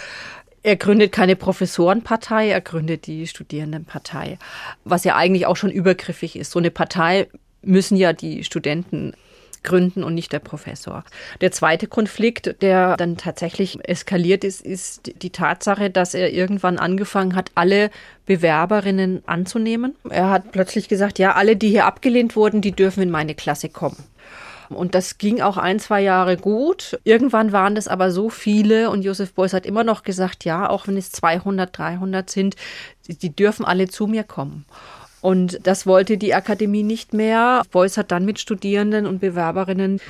[0.62, 4.38] Er gründet keine Professorenpartei, er gründet die Studierendenpartei,
[4.84, 6.50] was ja eigentlich auch schon übergriffig ist.
[6.50, 7.28] So eine Partei
[7.62, 9.14] müssen ja die Studenten
[9.64, 11.04] gründen und nicht der Professor.
[11.40, 17.34] Der zweite Konflikt, der dann tatsächlich eskaliert ist, ist die Tatsache, dass er irgendwann angefangen
[17.34, 17.90] hat, alle
[18.26, 19.94] Bewerberinnen anzunehmen.
[20.08, 23.68] Er hat plötzlich gesagt, ja, alle, die hier abgelehnt wurden, die dürfen in meine Klasse
[23.68, 23.96] kommen.
[24.68, 26.98] Und das ging auch ein, zwei Jahre gut.
[27.04, 30.86] Irgendwann waren das aber so viele und Josef Beuys hat immer noch gesagt, ja, auch
[30.86, 32.56] wenn es 200, 300 sind,
[33.06, 34.66] die dürfen alle zu mir kommen.
[35.20, 37.62] Und das wollte die Akademie nicht mehr.
[37.70, 40.00] Beuys hat dann mit Studierenden und Bewerberinnen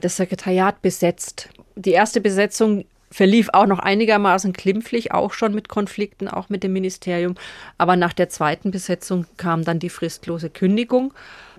[0.00, 1.48] das Sekretariat besetzt.
[1.76, 6.72] Die erste Besetzung verlief auch noch einigermaßen klimpflich, auch schon mit Konflikten, auch mit dem
[6.72, 7.36] Ministerium.
[7.78, 11.14] Aber nach der zweiten Besetzung kam dann die fristlose Kündigung,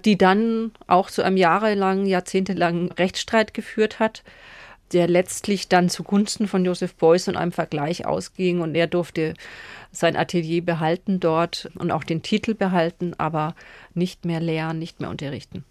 [0.06, 4.24] die dann auch zu einem jahrelangen, jahrzehntelangen Rechtsstreit geführt hat
[4.94, 9.34] der letztlich dann zugunsten von Joseph Beuys und einem Vergleich ausging und er durfte
[9.92, 13.56] sein Atelier behalten dort und auch den Titel behalten, aber
[13.94, 15.64] nicht mehr lehren, nicht mehr unterrichten.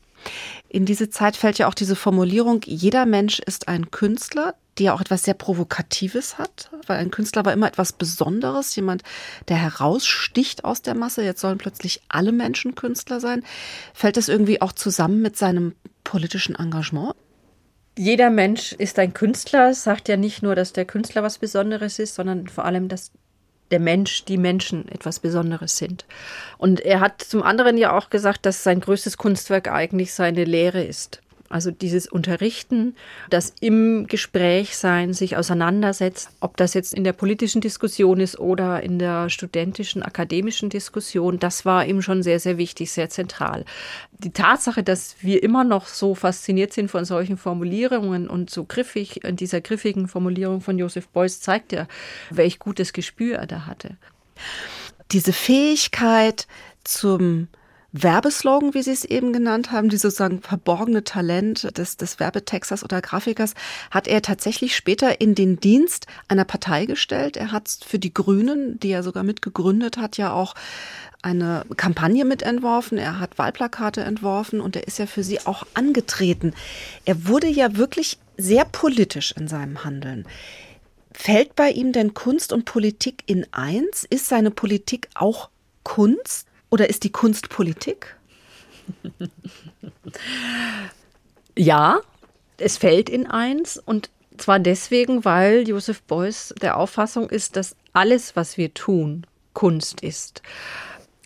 [0.68, 4.94] In diese Zeit fällt ja auch diese Formulierung, jeder Mensch ist ein Künstler, die ja
[4.94, 9.02] auch etwas sehr Provokatives hat, weil ein Künstler war immer etwas Besonderes, jemand,
[9.48, 11.24] der heraussticht aus der Masse.
[11.24, 13.44] Jetzt sollen plötzlich alle Menschen Künstler sein.
[13.92, 17.14] Fällt das irgendwie auch zusammen mit seinem politischen Engagement?
[17.98, 22.14] Jeder Mensch ist ein Künstler, sagt ja nicht nur, dass der Künstler was Besonderes ist,
[22.14, 23.10] sondern vor allem, dass
[23.72, 26.06] der Mensch, die Menschen etwas Besonderes sind.
[26.58, 30.80] Und er hat zum anderen ja auch gesagt, dass sein größtes Kunstwerk eigentlich seine Lehre
[30.80, 31.22] ist.
[31.50, 32.94] Also dieses Unterrichten,
[33.30, 38.82] das im Gespräch sein, sich auseinandersetzt, ob das jetzt in der politischen Diskussion ist oder
[38.82, 43.64] in der studentischen, akademischen Diskussion, das war ihm schon sehr, sehr wichtig, sehr zentral.
[44.18, 49.24] Die Tatsache, dass wir immer noch so fasziniert sind von solchen Formulierungen und so griffig,
[49.24, 51.86] in dieser griffigen Formulierung von Joseph Beuys, zeigt ja,
[52.30, 53.96] welch gutes Gespür er da hatte.
[55.12, 56.46] Diese Fähigkeit
[56.84, 57.48] zum
[57.92, 63.00] Werbeslogan, wie Sie es eben genannt haben, die sozusagen verborgene Talent des, des Werbetexters oder
[63.00, 63.54] Grafikers,
[63.90, 67.38] hat er tatsächlich später in den Dienst einer Partei gestellt.
[67.38, 70.54] Er hat für die Grünen, die er sogar mitgegründet hat, ja auch
[71.22, 76.54] eine Kampagne mitentworfen, er hat Wahlplakate entworfen und er ist ja für sie auch angetreten.
[77.06, 80.26] Er wurde ja wirklich sehr politisch in seinem Handeln.
[81.12, 84.06] Fällt bei ihm denn Kunst und Politik in eins?
[84.08, 85.48] Ist seine Politik auch
[85.82, 86.47] Kunst?
[86.70, 88.16] Oder ist die Kunst Politik?
[91.56, 92.00] ja,
[92.58, 98.36] es fällt in eins und zwar deswegen, weil Joseph Beuys der Auffassung ist, dass alles,
[98.36, 100.42] was wir tun, Kunst ist.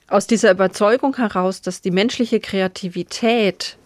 [0.08, 3.76] Aus dieser Überzeugung heraus, dass die menschliche Kreativität,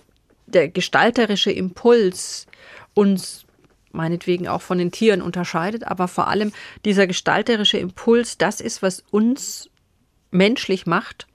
[0.47, 2.47] der gestalterische Impuls
[2.95, 3.45] uns
[3.91, 6.53] meinetwegen auch von den Tieren unterscheidet, aber vor allem
[6.85, 9.71] dieser gestalterische Impuls, das ist, was uns
[10.31, 11.27] menschlich macht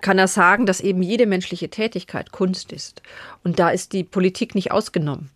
[0.00, 3.02] kann er sagen, dass eben jede menschliche Tätigkeit Kunst ist.
[3.42, 5.30] Und da ist die Politik nicht ausgenommen.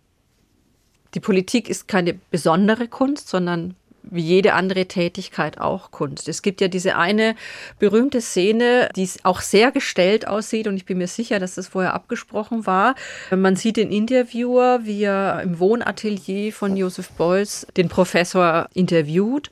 [1.13, 3.75] Die Politik ist keine besondere Kunst, sondern
[4.11, 6.27] wie jede andere Tätigkeit auch Kunst.
[6.27, 7.35] Es gibt ja diese eine
[7.79, 11.93] berühmte Szene, die auch sehr gestellt aussieht und ich bin mir sicher, dass das vorher
[11.93, 12.95] abgesprochen war.
[13.35, 19.49] Man sieht den Interviewer, wie er im Wohnatelier von Joseph Beuys den Professor interviewt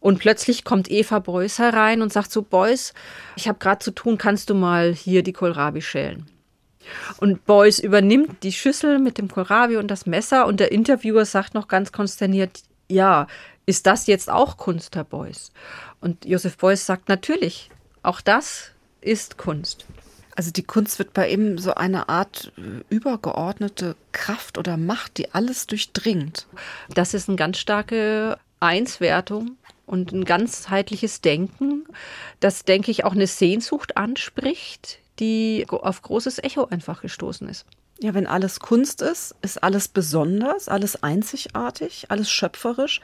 [0.00, 2.94] und plötzlich kommt Eva Beuys herein und sagt so, Beuys,
[3.36, 6.26] ich habe gerade zu tun, kannst du mal hier die Kohlrabi schälen?
[7.18, 11.54] Und Beuys übernimmt die Schüssel mit dem Kohlrabi und das Messer und der Interviewer sagt
[11.54, 13.26] noch ganz konsterniert, ja,
[13.66, 15.52] ist das jetzt auch Kunst, Herr Beuys?
[16.00, 17.70] Und Josef Beuys sagt, natürlich,
[18.02, 18.72] auch das
[19.02, 19.86] ist Kunst.
[20.34, 25.34] Also die Kunst wird bei ihm so eine Art äh, übergeordnete Kraft oder Macht, die
[25.34, 26.46] alles durchdringt.
[26.94, 29.58] Das ist eine ganz starke Einswertung
[29.90, 31.84] und ein ganzheitliches Denken,
[32.38, 37.66] das, denke ich, auch eine Sehnsucht anspricht, die auf großes Echo einfach gestoßen ist.
[38.00, 43.00] Ja, wenn alles Kunst ist, ist alles besonders, alles einzigartig, alles schöpferisch.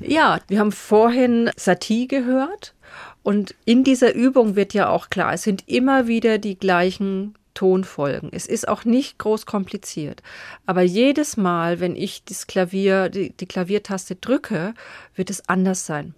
[0.00, 2.74] Ja, wir haben vorhin Satie gehört
[3.22, 8.30] und in dieser Übung wird ja auch klar, es sind immer wieder die gleichen Tonfolgen.
[8.32, 10.22] Es ist auch nicht groß kompliziert.
[10.66, 14.74] Aber jedes Mal, wenn ich das Klavier, die, die Klaviertaste drücke,
[15.14, 16.14] wird es anders sein.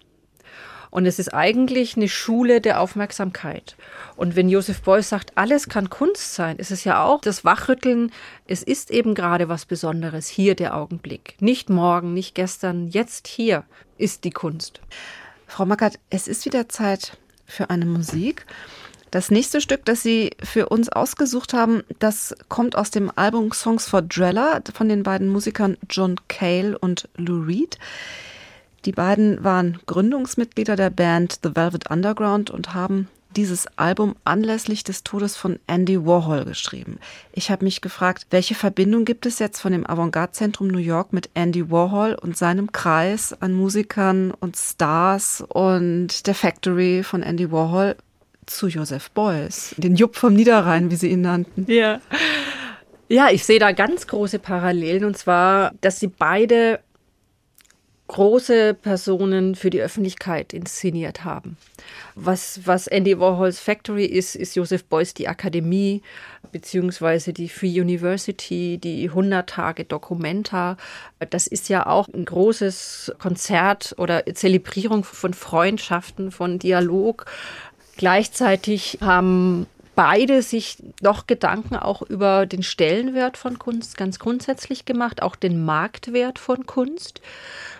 [0.93, 3.75] Und es ist eigentlich eine Schule der Aufmerksamkeit.
[4.15, 8.11] Und wenn Josef Beuys sagt, alles kann Kunst sein, ist es ja auch das Wachrütteln.
[8.45, 10.27] Es ist eben gerade was Besonderes.
[10.27, 11.35] Hier der Augenblick.
[11.39, 13.63] Nicht morgen, nicht gestern, jetzt hier
[13.97, 14.81] ist die Kunst.
[15.47, 17.17] Frau Mackert, es ist wieder Zeit
[17.47, 18.45] für eine Musik.
[19.09, 23.87] Das nächste Stück, das Sie für uns ausgesucht haben, das kommt aus dem Album Songs
[23.87, 27.79] for Drella von den beiden Musikern John Cale und Lou Reed.
[28.85, 35.03] Die beiden waren Gründungsmitglieder der Band The Velvet Underground und haben dieses Album anlässlich des
[35.03, 36.99] Todes von Andy Warhol geschrieben.
[37.31, 41.29] Ich habe mich gefragt, welche Verbindung gibt es jetzt von dem Avantgarde-Zentrum New York mit
[41.33, 47.95] Andy Warhol und seinem Kreis an Musikern und Stars und der Factory von Andy Warhol
[48.45, 51.65] zu Joseph Beuys, den Jupp vom Niederrhein, wie sie ihn nannten.
[51.71, 52.01] Ja.
[53.09, 56.79] Ja, ich sehe da ganz große Parallelen und zwar, dass sie beide
[58.13, 61.57] große Personen für die Öffentlichkeit inszeniert haben.
[62.13, 66.03] Was, was Andy Warhols Factory ist, ist Joseph Beuys die Akademie,
[66.51, 70.77] beziehungsweise die Free University, die 100 Tage Documenta.
[71.31, 77.25] Das ist ja auch ein großes Konzert oder Zelebrierung von Freundschaften, von Dialog.
[77.97, 85.21] Gleichzeitig haben beide sich doch Gedanken auch über den Stellenwert von Kunst ganz grundsätzlich gemacht,
[85.21, 87.21] auch den Marktwert von Kunst.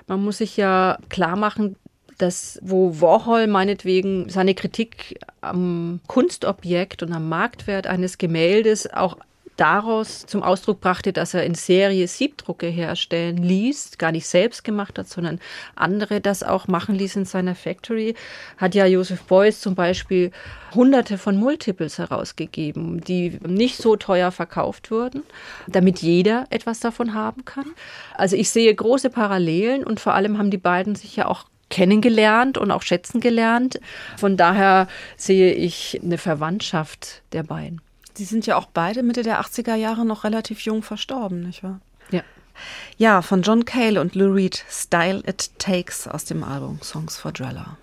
[0.08, 1.76] Man muss sich ja klar machen,
[2.18, 9.18] dass wo Warhol meinetwegen seine Kritik am Kunstobjekt und am Marktwert eines Gemäldes auch
[9.58, 14.98] daraus zum Ausdruck brachte, dass er in Serie Siebdrucke herstellen ließ, gar nicht selbst gemacht
[14.98, 15.40] hat, sondern
[15.76, 18.16] andere das auch machen ließ in seiner Factory,
[18.58, 20.32] hat ja Joseph Beuys zum Beispiel
[20.74, 25.24] hunderte von Multiples herausgegeben, die nicht so teuer verkauft wurden,
[25.68, 27.66] damit jeder etwas davon haben kann.
[28.16, 32.58] Also ich sehe große Parallelen und vor allem haben die beiden sich ja auch kennengelernt
[32.58, 33.80] und auch schätzen gelernt.
[34.18, 34.88] Von daher
[35.18, 37.82] sehe ich eine Verwandtschaft der beiden.
[38.16, 41.80] Sie sind ja auch beide Mitte der 80er Jahre noch relativ jung verstorben, nicht wahr?
[42.12, 42.22] Ja.
[42.98, 47.32] Ja, von John Cale und Lou Reed, Style It Takes aus dem Album Songs for
[47.32, 47.78] Drella.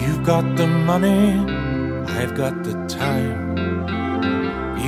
[0.00, 1.34] You've got the money,
[2.06, 3.54] I've got the time.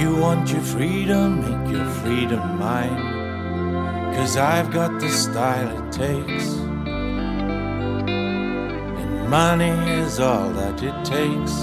[0.01, 3.18] You want your freedom, make your freedom mine.
[4.19, 6.49] Cause I've got the style it takes.
[8.99, 11.55] And money is all that it takes.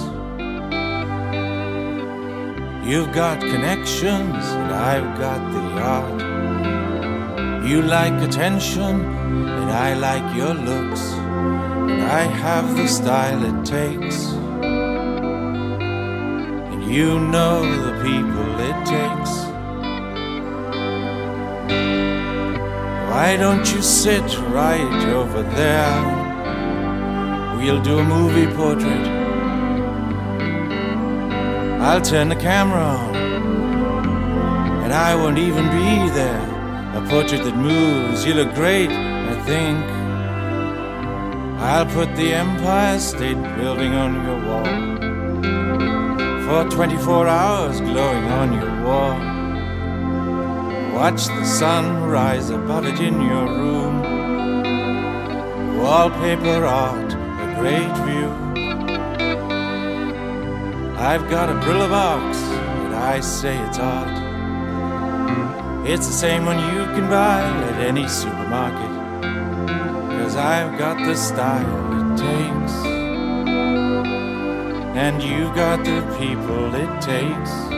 [2.89, 6.21] You've got connections, and I've got the art.
[7.67, 11.01] You like attention, and I like your looks.
[11.91, 14.31] And I have the style it takes.
[16.71, 19.44] And you know the people it takes.
[23.15, 25.95] Why don't you sit right over there?
[27.55, 29.07] We'll do a movie portrait.
[31.79, 33.15] I'll turn the camera on,
[34.83, 36.45] and I won't even be there.
[36.93, 39.79] A portrait that moves, you look great, I think.
[41.61, 44.65] I'll put the Empire State Building on your wall
[46.45, 49.34] for 24 hours glowing on your wall.
[50.95, 54.01] Watch the sun rise above it in your room.
[55.77, 58.29] Wallpaper art, a great view.
[60.97, 64.07] I've got a Brillo box, and I say it's art.
[65.85, 68.93] It's the same one you can buy at any supermarket.
[70.17, 72.73] Cause I've got the style it takes.
[74.95, 77.74] And you've got the people it takes.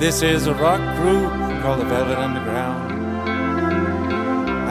[0.00, 1.30] This is a rock group
[1.60, 2.90] called the Velvet Underground.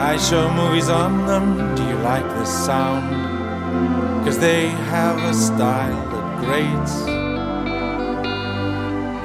[0.00, 1.76] I show movies on them.
[1.76, 4.24] Do you like the sound?
[4.24, 6.94] Cause they have a style that grates.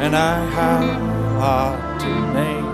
[0.03, 1.01] And I have
[1.41, 2.65] art to make.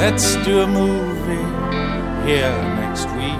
[0.00, 1.46] Let's do a movie
[2.28, 3.39] here next week.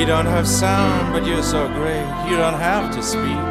[0.00, 3.44] We don't have sound, but you're so great, you don't have to speak.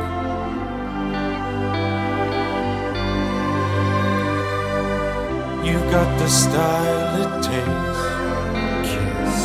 [5.64, 8.00] You've got the style it takes.
[8.90, 9.40] Kiss.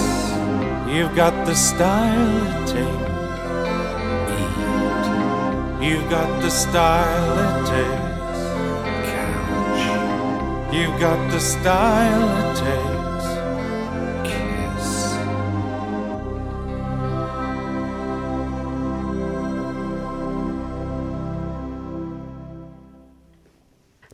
[0.89, 3.11] You've got the style it takes.
[4.41, 5.87] Eat.
[5.87, 8.41] You've got the style it takes.
[9.13, 9.85] Couch.
[10.75, 12.94] You've got the style it takes.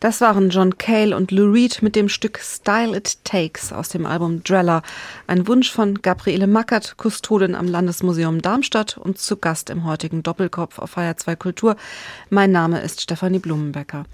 [0.00, 4.06] Das waren John Cale und Lou Reed mit dem Stück Style It Takes aus dem
[4.06, 4.82] Album Drella.
[5.26, 10.78] Ein Wunsch von Gabriele Mackert, Kustodin am Landesmuseum Darmstadt und zu Gast im heutigen Doppelkopf
[10.78, 11.76] auf Feier 2 Kultur.
[12.30, 14.04] Mein Name ist Stefanie Blumenbecker.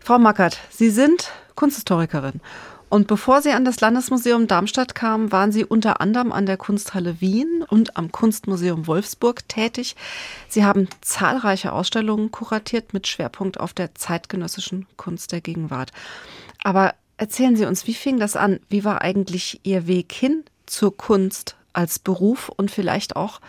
[0.00, 2.40] Frau Mackert, Sie sind Kunsthistorikerin
[2.90, 7.20] und bevor Sie an das Landesmuseum Darmstadt kamen, waren Sie unter anderem an der Kunsthalle
[7.20, 9.94] Wien und am Kunstmuseum Wolfsburg tätig.
[10.48, 15.92] Sie haben zahlreiche Ausstellungen kuratiert mit Schwerpunkt auf der zeitgenössischen Kunst der Gegenwart.
[16.64, 18.58] Aber erzählen Sie uns, wie fing das an?
[18.68, 23.40] Wie war eigentlich Ihr Weg hin zur Kunst als Beruf und vielleicht auch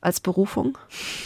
[0.00, 0.78] als Berufung?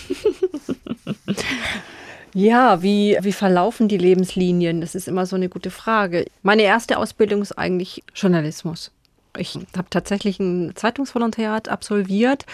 [2.39, 4.81] Ja, wie, wie verlaufen die Lebenslinien?
[4.81, 6.25] Das ist immer so eine gute Frage.
[6.45, 8.93] Meine erste Ausbildung ist eigentlich Journalismus.
[9.37, 12.47] Ich habe tatsächlich ein Zeitungsvolontariat absolviert,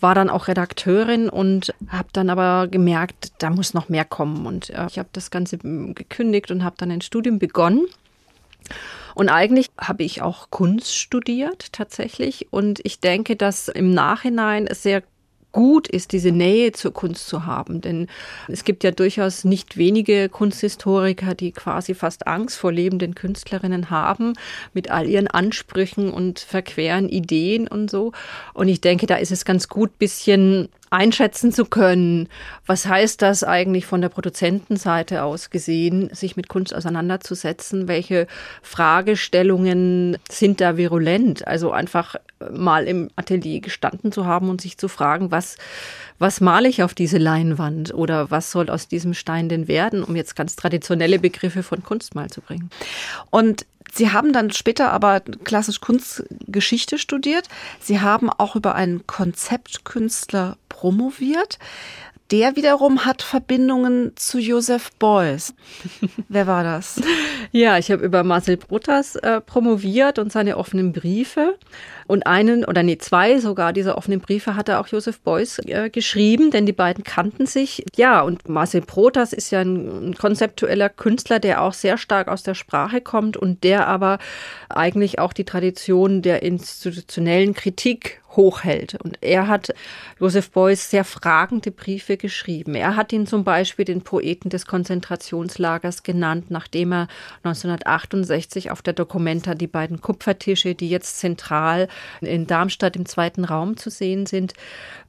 [0.00, 4.46] war dann auch Redakteurin und habe dann aber gemerkt, da muss noch mehr kommen.
[4.46, 7.84] Und äh, ich habe das Ganze gekündigt und habe dann ein Studium begonnen.
[9.14, 12.46] Und eigentlich habe ich auch Kunst studiert tatsächlich.
[12.52, 15.02] Und ich denke, dass im Nachhinein es sehr
[15.56, 17.80] gut ist, diese Nähe zur Kunst zu haben.
[17.80, 18.08] Denn
[18.46, 24.34] es gibt ja durchaus nicht wenige Kunsthistoriker, die quasi fast Angst vor lebenden Künstlerinnen haben,
[24.74, 28.12] mit all ihren Ansprüchen und verqueren Ideen und so.
[28.52, 32.28] Und ich denke, da ist es ganz gut, bisschen einschätzen zu können,
[32.66, 38.26] was heißt das eigentlich von der Produzentenseite aus gesehen, sich mit Kunst auseinanderzusetzen, welche
[38.62, 42.16] Fragestellungen sind da virulent, also einfach
[42.52, 45.56] mal im Atelier gestanden zu haben und sich zu fragen, was,
[46.18, 50.16] was male ich auf diese Leinwand oder was soll aus diesem Stein denn werden, um
[50.16, 52.70] jetzt ganz traditionelle Begriffe von Kunst mal zu bringen.
[53.30, 57.48] Und Sie haben dann später aber klassisch Kunstgeschichte studiert.
[57.80, 61.58] Sie haben auch über einen Konzeptkünstler promoviert.
[62.30, 65.54] Der wiederum hat Verbindungen zu Joseph Beuys.
[66.28, 67.00] Wer war das?
[67.52, 71.56] Ja, ich habe über Marcel Brutters äh, promoviert und seine offenen Briefe.
[72.08, 76.50] Und einen oder nee, zwei sogar dieser offenen Briefe hatte auch Joseph Beuys äh, geschrieben,
[76.50, 77.84] denn die beiden kannten sich.
[77.96, 82.42] Ja, und Marcel Protas ist ja ein, ein konzeptueller Künstler, der auch sehr stark aus
[82.42, 84.18] der Sprache kommt und der aber
[84.68, 88.96] eigentlich auch die Tradition der institutionellen Kritik hochhält.
[89.02, 89.72] Und er hat
[90.20, 92.74] Joseph Beuys sehr fragende Briefe geschrieben.
[92.74, 97.08] Er hat ihn zum Beispiel den Poeten des Konzentrationslagers genannt, nachdem er
[97.42, 101.88] 1968 auf der Documenta die beiden Kupfertische, die jetzt zentral
[102.20, 104.54] in Darmstadt im zweiten Raum zu sehen sind,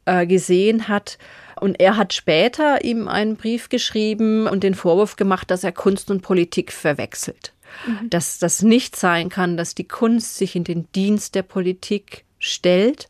[0.05, 1.17] äh, gesehen hat.
[1.59, 6.11] Und er hat später ihm einen Brief geschrieben und den Vorwurf gemacht, dass er Kunst
[6.11, 7.53] und Politik verwechselt.
[7.86, 8.09] Mhm.
[8.09, 13.08] Dass das nicht sein kann, dass die Kunst sich in den Dienst der Politik stellt.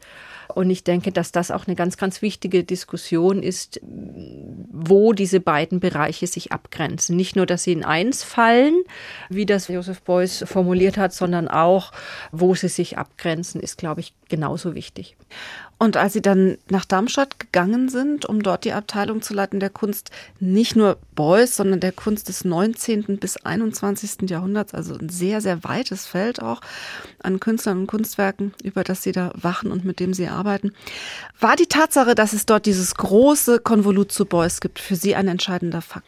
[0.54, 5.80] Und ich denke, dass das auch eine ganz, ganz wichtige Diskussion ist, wo diese beiden
[5.80, 7.16] Bereiche sich abgrenzen.
[7.16, 8.84] Nicht nur, dass sie in eins fallen,
[9.30, 11.92] wie das Joseph Beuys formuliert hat, sondern auch,
[12.32, 15.18] wo sie sich abgrenzen, ist, glaube ich, genauso wichtig.
[15.80, 19.70] Und als Sie dann nach Darmstadt gegangen sind, um dort die Abteilung zu leiten der
[19.70, 20.10] Kunst,
[20.40, 23.18] nicht nur Beuys, sondern der Kunst des 19.
[23.20, 24.30] bis 21.
[24.30, 26.62] Jahrhunderts, also ein sehr, sehr weites Feld auch
[27.22, 30.74] an Künstlern und Kunstwerken, über das Sie da wachen und mit dem Sie arbeiten.
[31.40, 35.28] War die Tatsache, dass es dort dieses große Konvolut zu Beuys gibt, für Sie ein
[35.28, 36.08] entscheidender Fakt?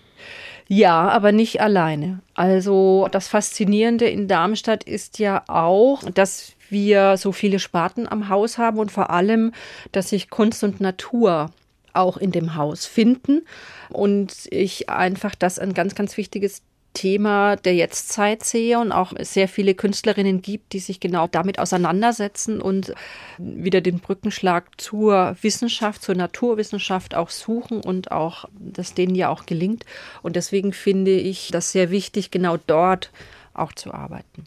[0.67, 2.19] Ja, aber nicht alleine.
[2.35, 8.57] Also das Faszinierende in Darmstadt ist ja auch, dass wir so viele Sparten am Haus
[8.57, 9.53] haben und vor allem,
[9.91, 11.51] dass sich Kunst und Natur
[11.93, 13.41] auch in dem Haus finden
[13.89, 16.61] und ich einfach das ein ganz, ganz wichtiges
[16.93, 22.61] Thema der Jetztzeit sehe und auch sehr viele Künstlerinnen gibt, die sich genau damit auseinandersetzen
[22.61, 22.93] und
[23.37, 29.45] wieder den Brückenschlag zur Wissenschaft, zur Naturwissenschaft auch suchen und auch, das denen ja auch
[29.45, 29.85] gelingt.
[30.23, 33.11] Und deswegen finde ich das sehr wichtig, genau dort
[33.53, 34.45] auch zu arbeiten.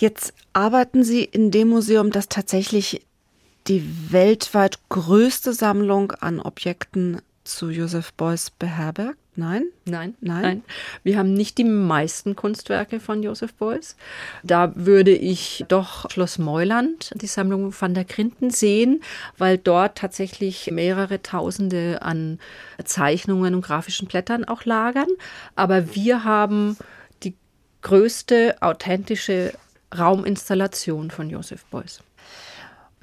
[0.00, 3.02] Jetzt arbeiten Sie in dem Museum, das tatsächlich
[3.66, 9.18] die weltweit größte Sammlung an Objekten zu Joseph Beuys beherbergt.
[9.36, 9.64] Nein?
[9.84, 10.62] Nein, nein, nein.
[11.02, 13.94] Wir haben nicht die meisten Kunstwerke von Joseph Beuys.
[14.42, 19.02] Da würde ich doch Schloss Meuland, die Sammlung van der Grinten sehen,
[19.36, 22.38] weil dort tatsächlich mehrere Tausende an
[22.82, 25.08] Zeichnungen und grafischen Blättern auch lagern.
[25.56, 26.78] Aber wir haben
[27.22, 27.34] die
[27.82, 29.52] größte authentische
[29.96, 32.00] Rauminstallation von Joseph Beuys.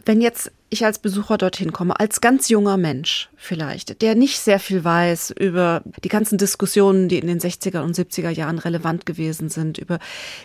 [0.06, 4.60] Wenn jetzt ich als Besucher dorthin komme, als ganz junger Mensch vielleicht, der nicht sehr
[4.60, 9.50] viel weiß über die ganzen Diskussionen, die in den 60er und 70er Jahren relevant gewesen
[9.50, 10.00] sind, über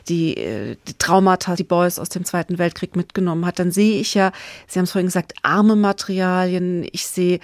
[0.08, 4.14] die, äh, die Traumata, die Beuys aus dem Zweiten Weltkrieg mitgenommen hat, dann sehe ich
[4.14, 4.32] ja,
[4.68, 7.40] Sie haben es vorhin gesagt, arme Materialien, ich sehe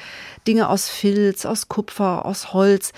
[0.47, 2.93] Dinge aus Filz, aus Kupfer, aus Holz,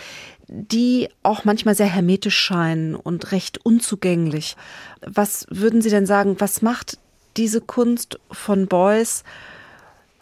[0.53, 4.57] die auch manchmal sehr hermetisch scheinen und recht unzugänglich.
[5.01, 6.99] Was würden Sie denn sagen, was macht
[7.37, 9.23] diese Kunst von Beuys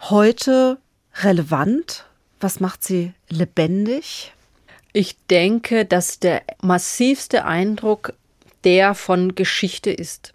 [0.01, 0.79] heute
[1.23, 2.05] relevant?
[2.41, 4.33] Was macht sie lebendig?
[4.93, 8.13] Ich denke, dass der massivste Eindruck
[8.65, 10.33] der von Geschichte ist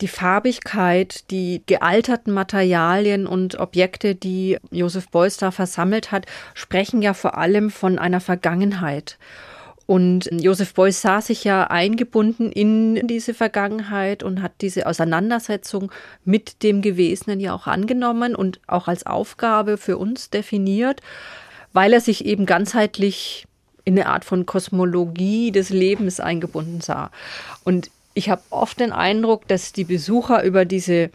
[0.00, 7.14] die Farbigkeit, die gealterten Materialien und Objekte, die Josef Beuys da versammelt hat, sprechen ja
[7.14, 9.18] vor allem von einer Vergangenheit.
[9.86, 15.92] Und Josef Beuys sah sich ja eingebunden in diese Vergangenheit und hat diese Auseinandersetzung
[16.24, 21.02] mit dem Gewesenen ja auch angenommen und auch als Aufgabe für uns definiert,
[21.72, 23.46] weil er sich eben ganzheitlich
[23.84, 27.12] in eine Art von Kosmologie des Lebens eingebunden sah.
[27.62, 31.10] Und ich habe oft den Eindruck, dass die Besucher über diese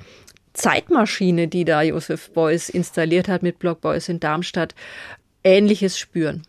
[0.53, 4.75] Zeitmaschine, die da Josef Beuys installiert hat mit Block Beuys in Darmstadt,
[5.43, 6.43] Ähnliches spüren.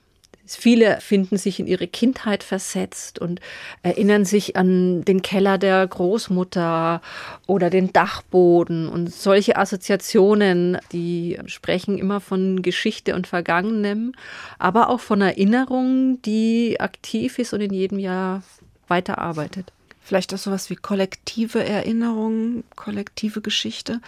[0.44, 3.40] Viele finden sich in ihre Kindheit versetzt und
[3.82, 7.00] erinnern sich an den Keller der Großmutter
[7.46, 14.12] oder den Dachboden und solche Assoziationen, die sprechen immer von Geschichte und Vergangenem,
[14.58, 18.42] aber auch von Erinnerung, die aktiv ist und in jedem Jahr
[18.88, 19.72] weiterarbeitet.
[20.04, 24.00] Vielleicht auch sowas wie kollektive Erinnerungen, kollektive Geschichte.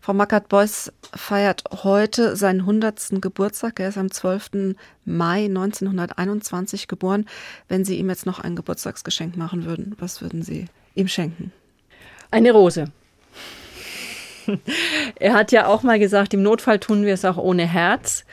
[0.00, 3.20] Frau Mackert-Beuys feiert heute seinen 100.
[3.20, 3.80] Geburtstag.
[3.80, 4.76] Er ist am 12.
[5.04, 7.26] Mai 1921 geboren.
[7.68, 11.50] Wenn Sie ihm jetzt noch ein Geburtstagsgeschenk machen würden, was würden Sie ihm schenken?
[12.30, 12.92] Eine Rose.
[15.16, 18.24] er hat ja auch mal gesagt, im Notfall tun wir es auch ohne Herz.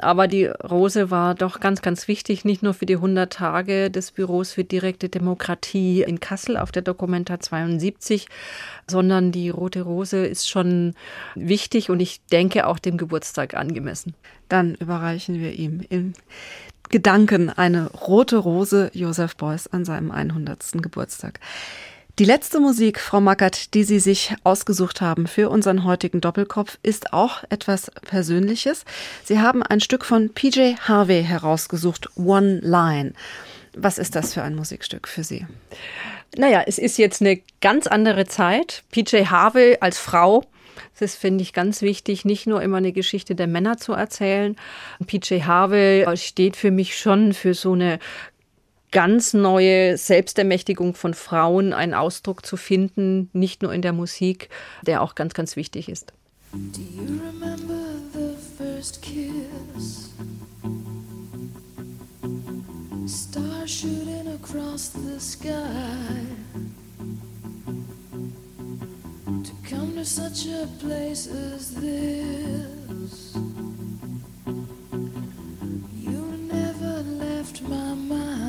[0.00, 4.12] Aber die Rose war doch ganz, ganz wichtig, nicht nur für die 100 Tage des
[4.12, 8.28] Büros für direkte Demokratie in Kassel auf der Dokumenta 72,
[8.86, 10.94] sondern die Rote Rose ist schon
[11.34, 14.14] wichtig und ich denke auch dem Geburtstag angemessen.
[14.48, 16.12] Dann überreichen wir ihm im
[16.90, 20.82] Gedanken eine rote Rose Josef Beuys an seinem 100.
[20.82, 21.40] Geburtstag.
[22.18, 27.12] Die letzte Musik, Frau Mackert, die Sie sich ausgesucht haben für unseren heutigen Doppelkopf, ist
[27.12, 28.84] auch etwas Persönliches.
[29.22, 33.12] Sie haben ein Stück von PJ Harvey herausgesucht, One Line.
[33.76, 35.46] Was ist das für ein Musikstück für Sie?
[36.36, 38.82] Naja, es ist jetzt eine ganz andere Zeit.
[38.90, 40.42] PJ Harvey als Frau
[41.00, 44.56] das finde ich ganz wichtig, nicht nur immer eine Geschichte der Männer zu erzählen.
[45.06, 47.98] PJ Harvey steht für mich schon für so eine
[48.90, 54.48] ganz neue Selbstermächtigung von Frauen, einen Ausdruck zu finden, nicht nur in der Musik,
[54.86, 56.12] der auch ganz, ganz wichtig ist.
[56.52, 57.76] Do you remember
[58.14, 60.12] the first kiss?
[63.06, 65.52] Star shooting across the sky.
[69.44, 73.34] To come to such a place as this.
[75.94, 78.47] You never left my mind.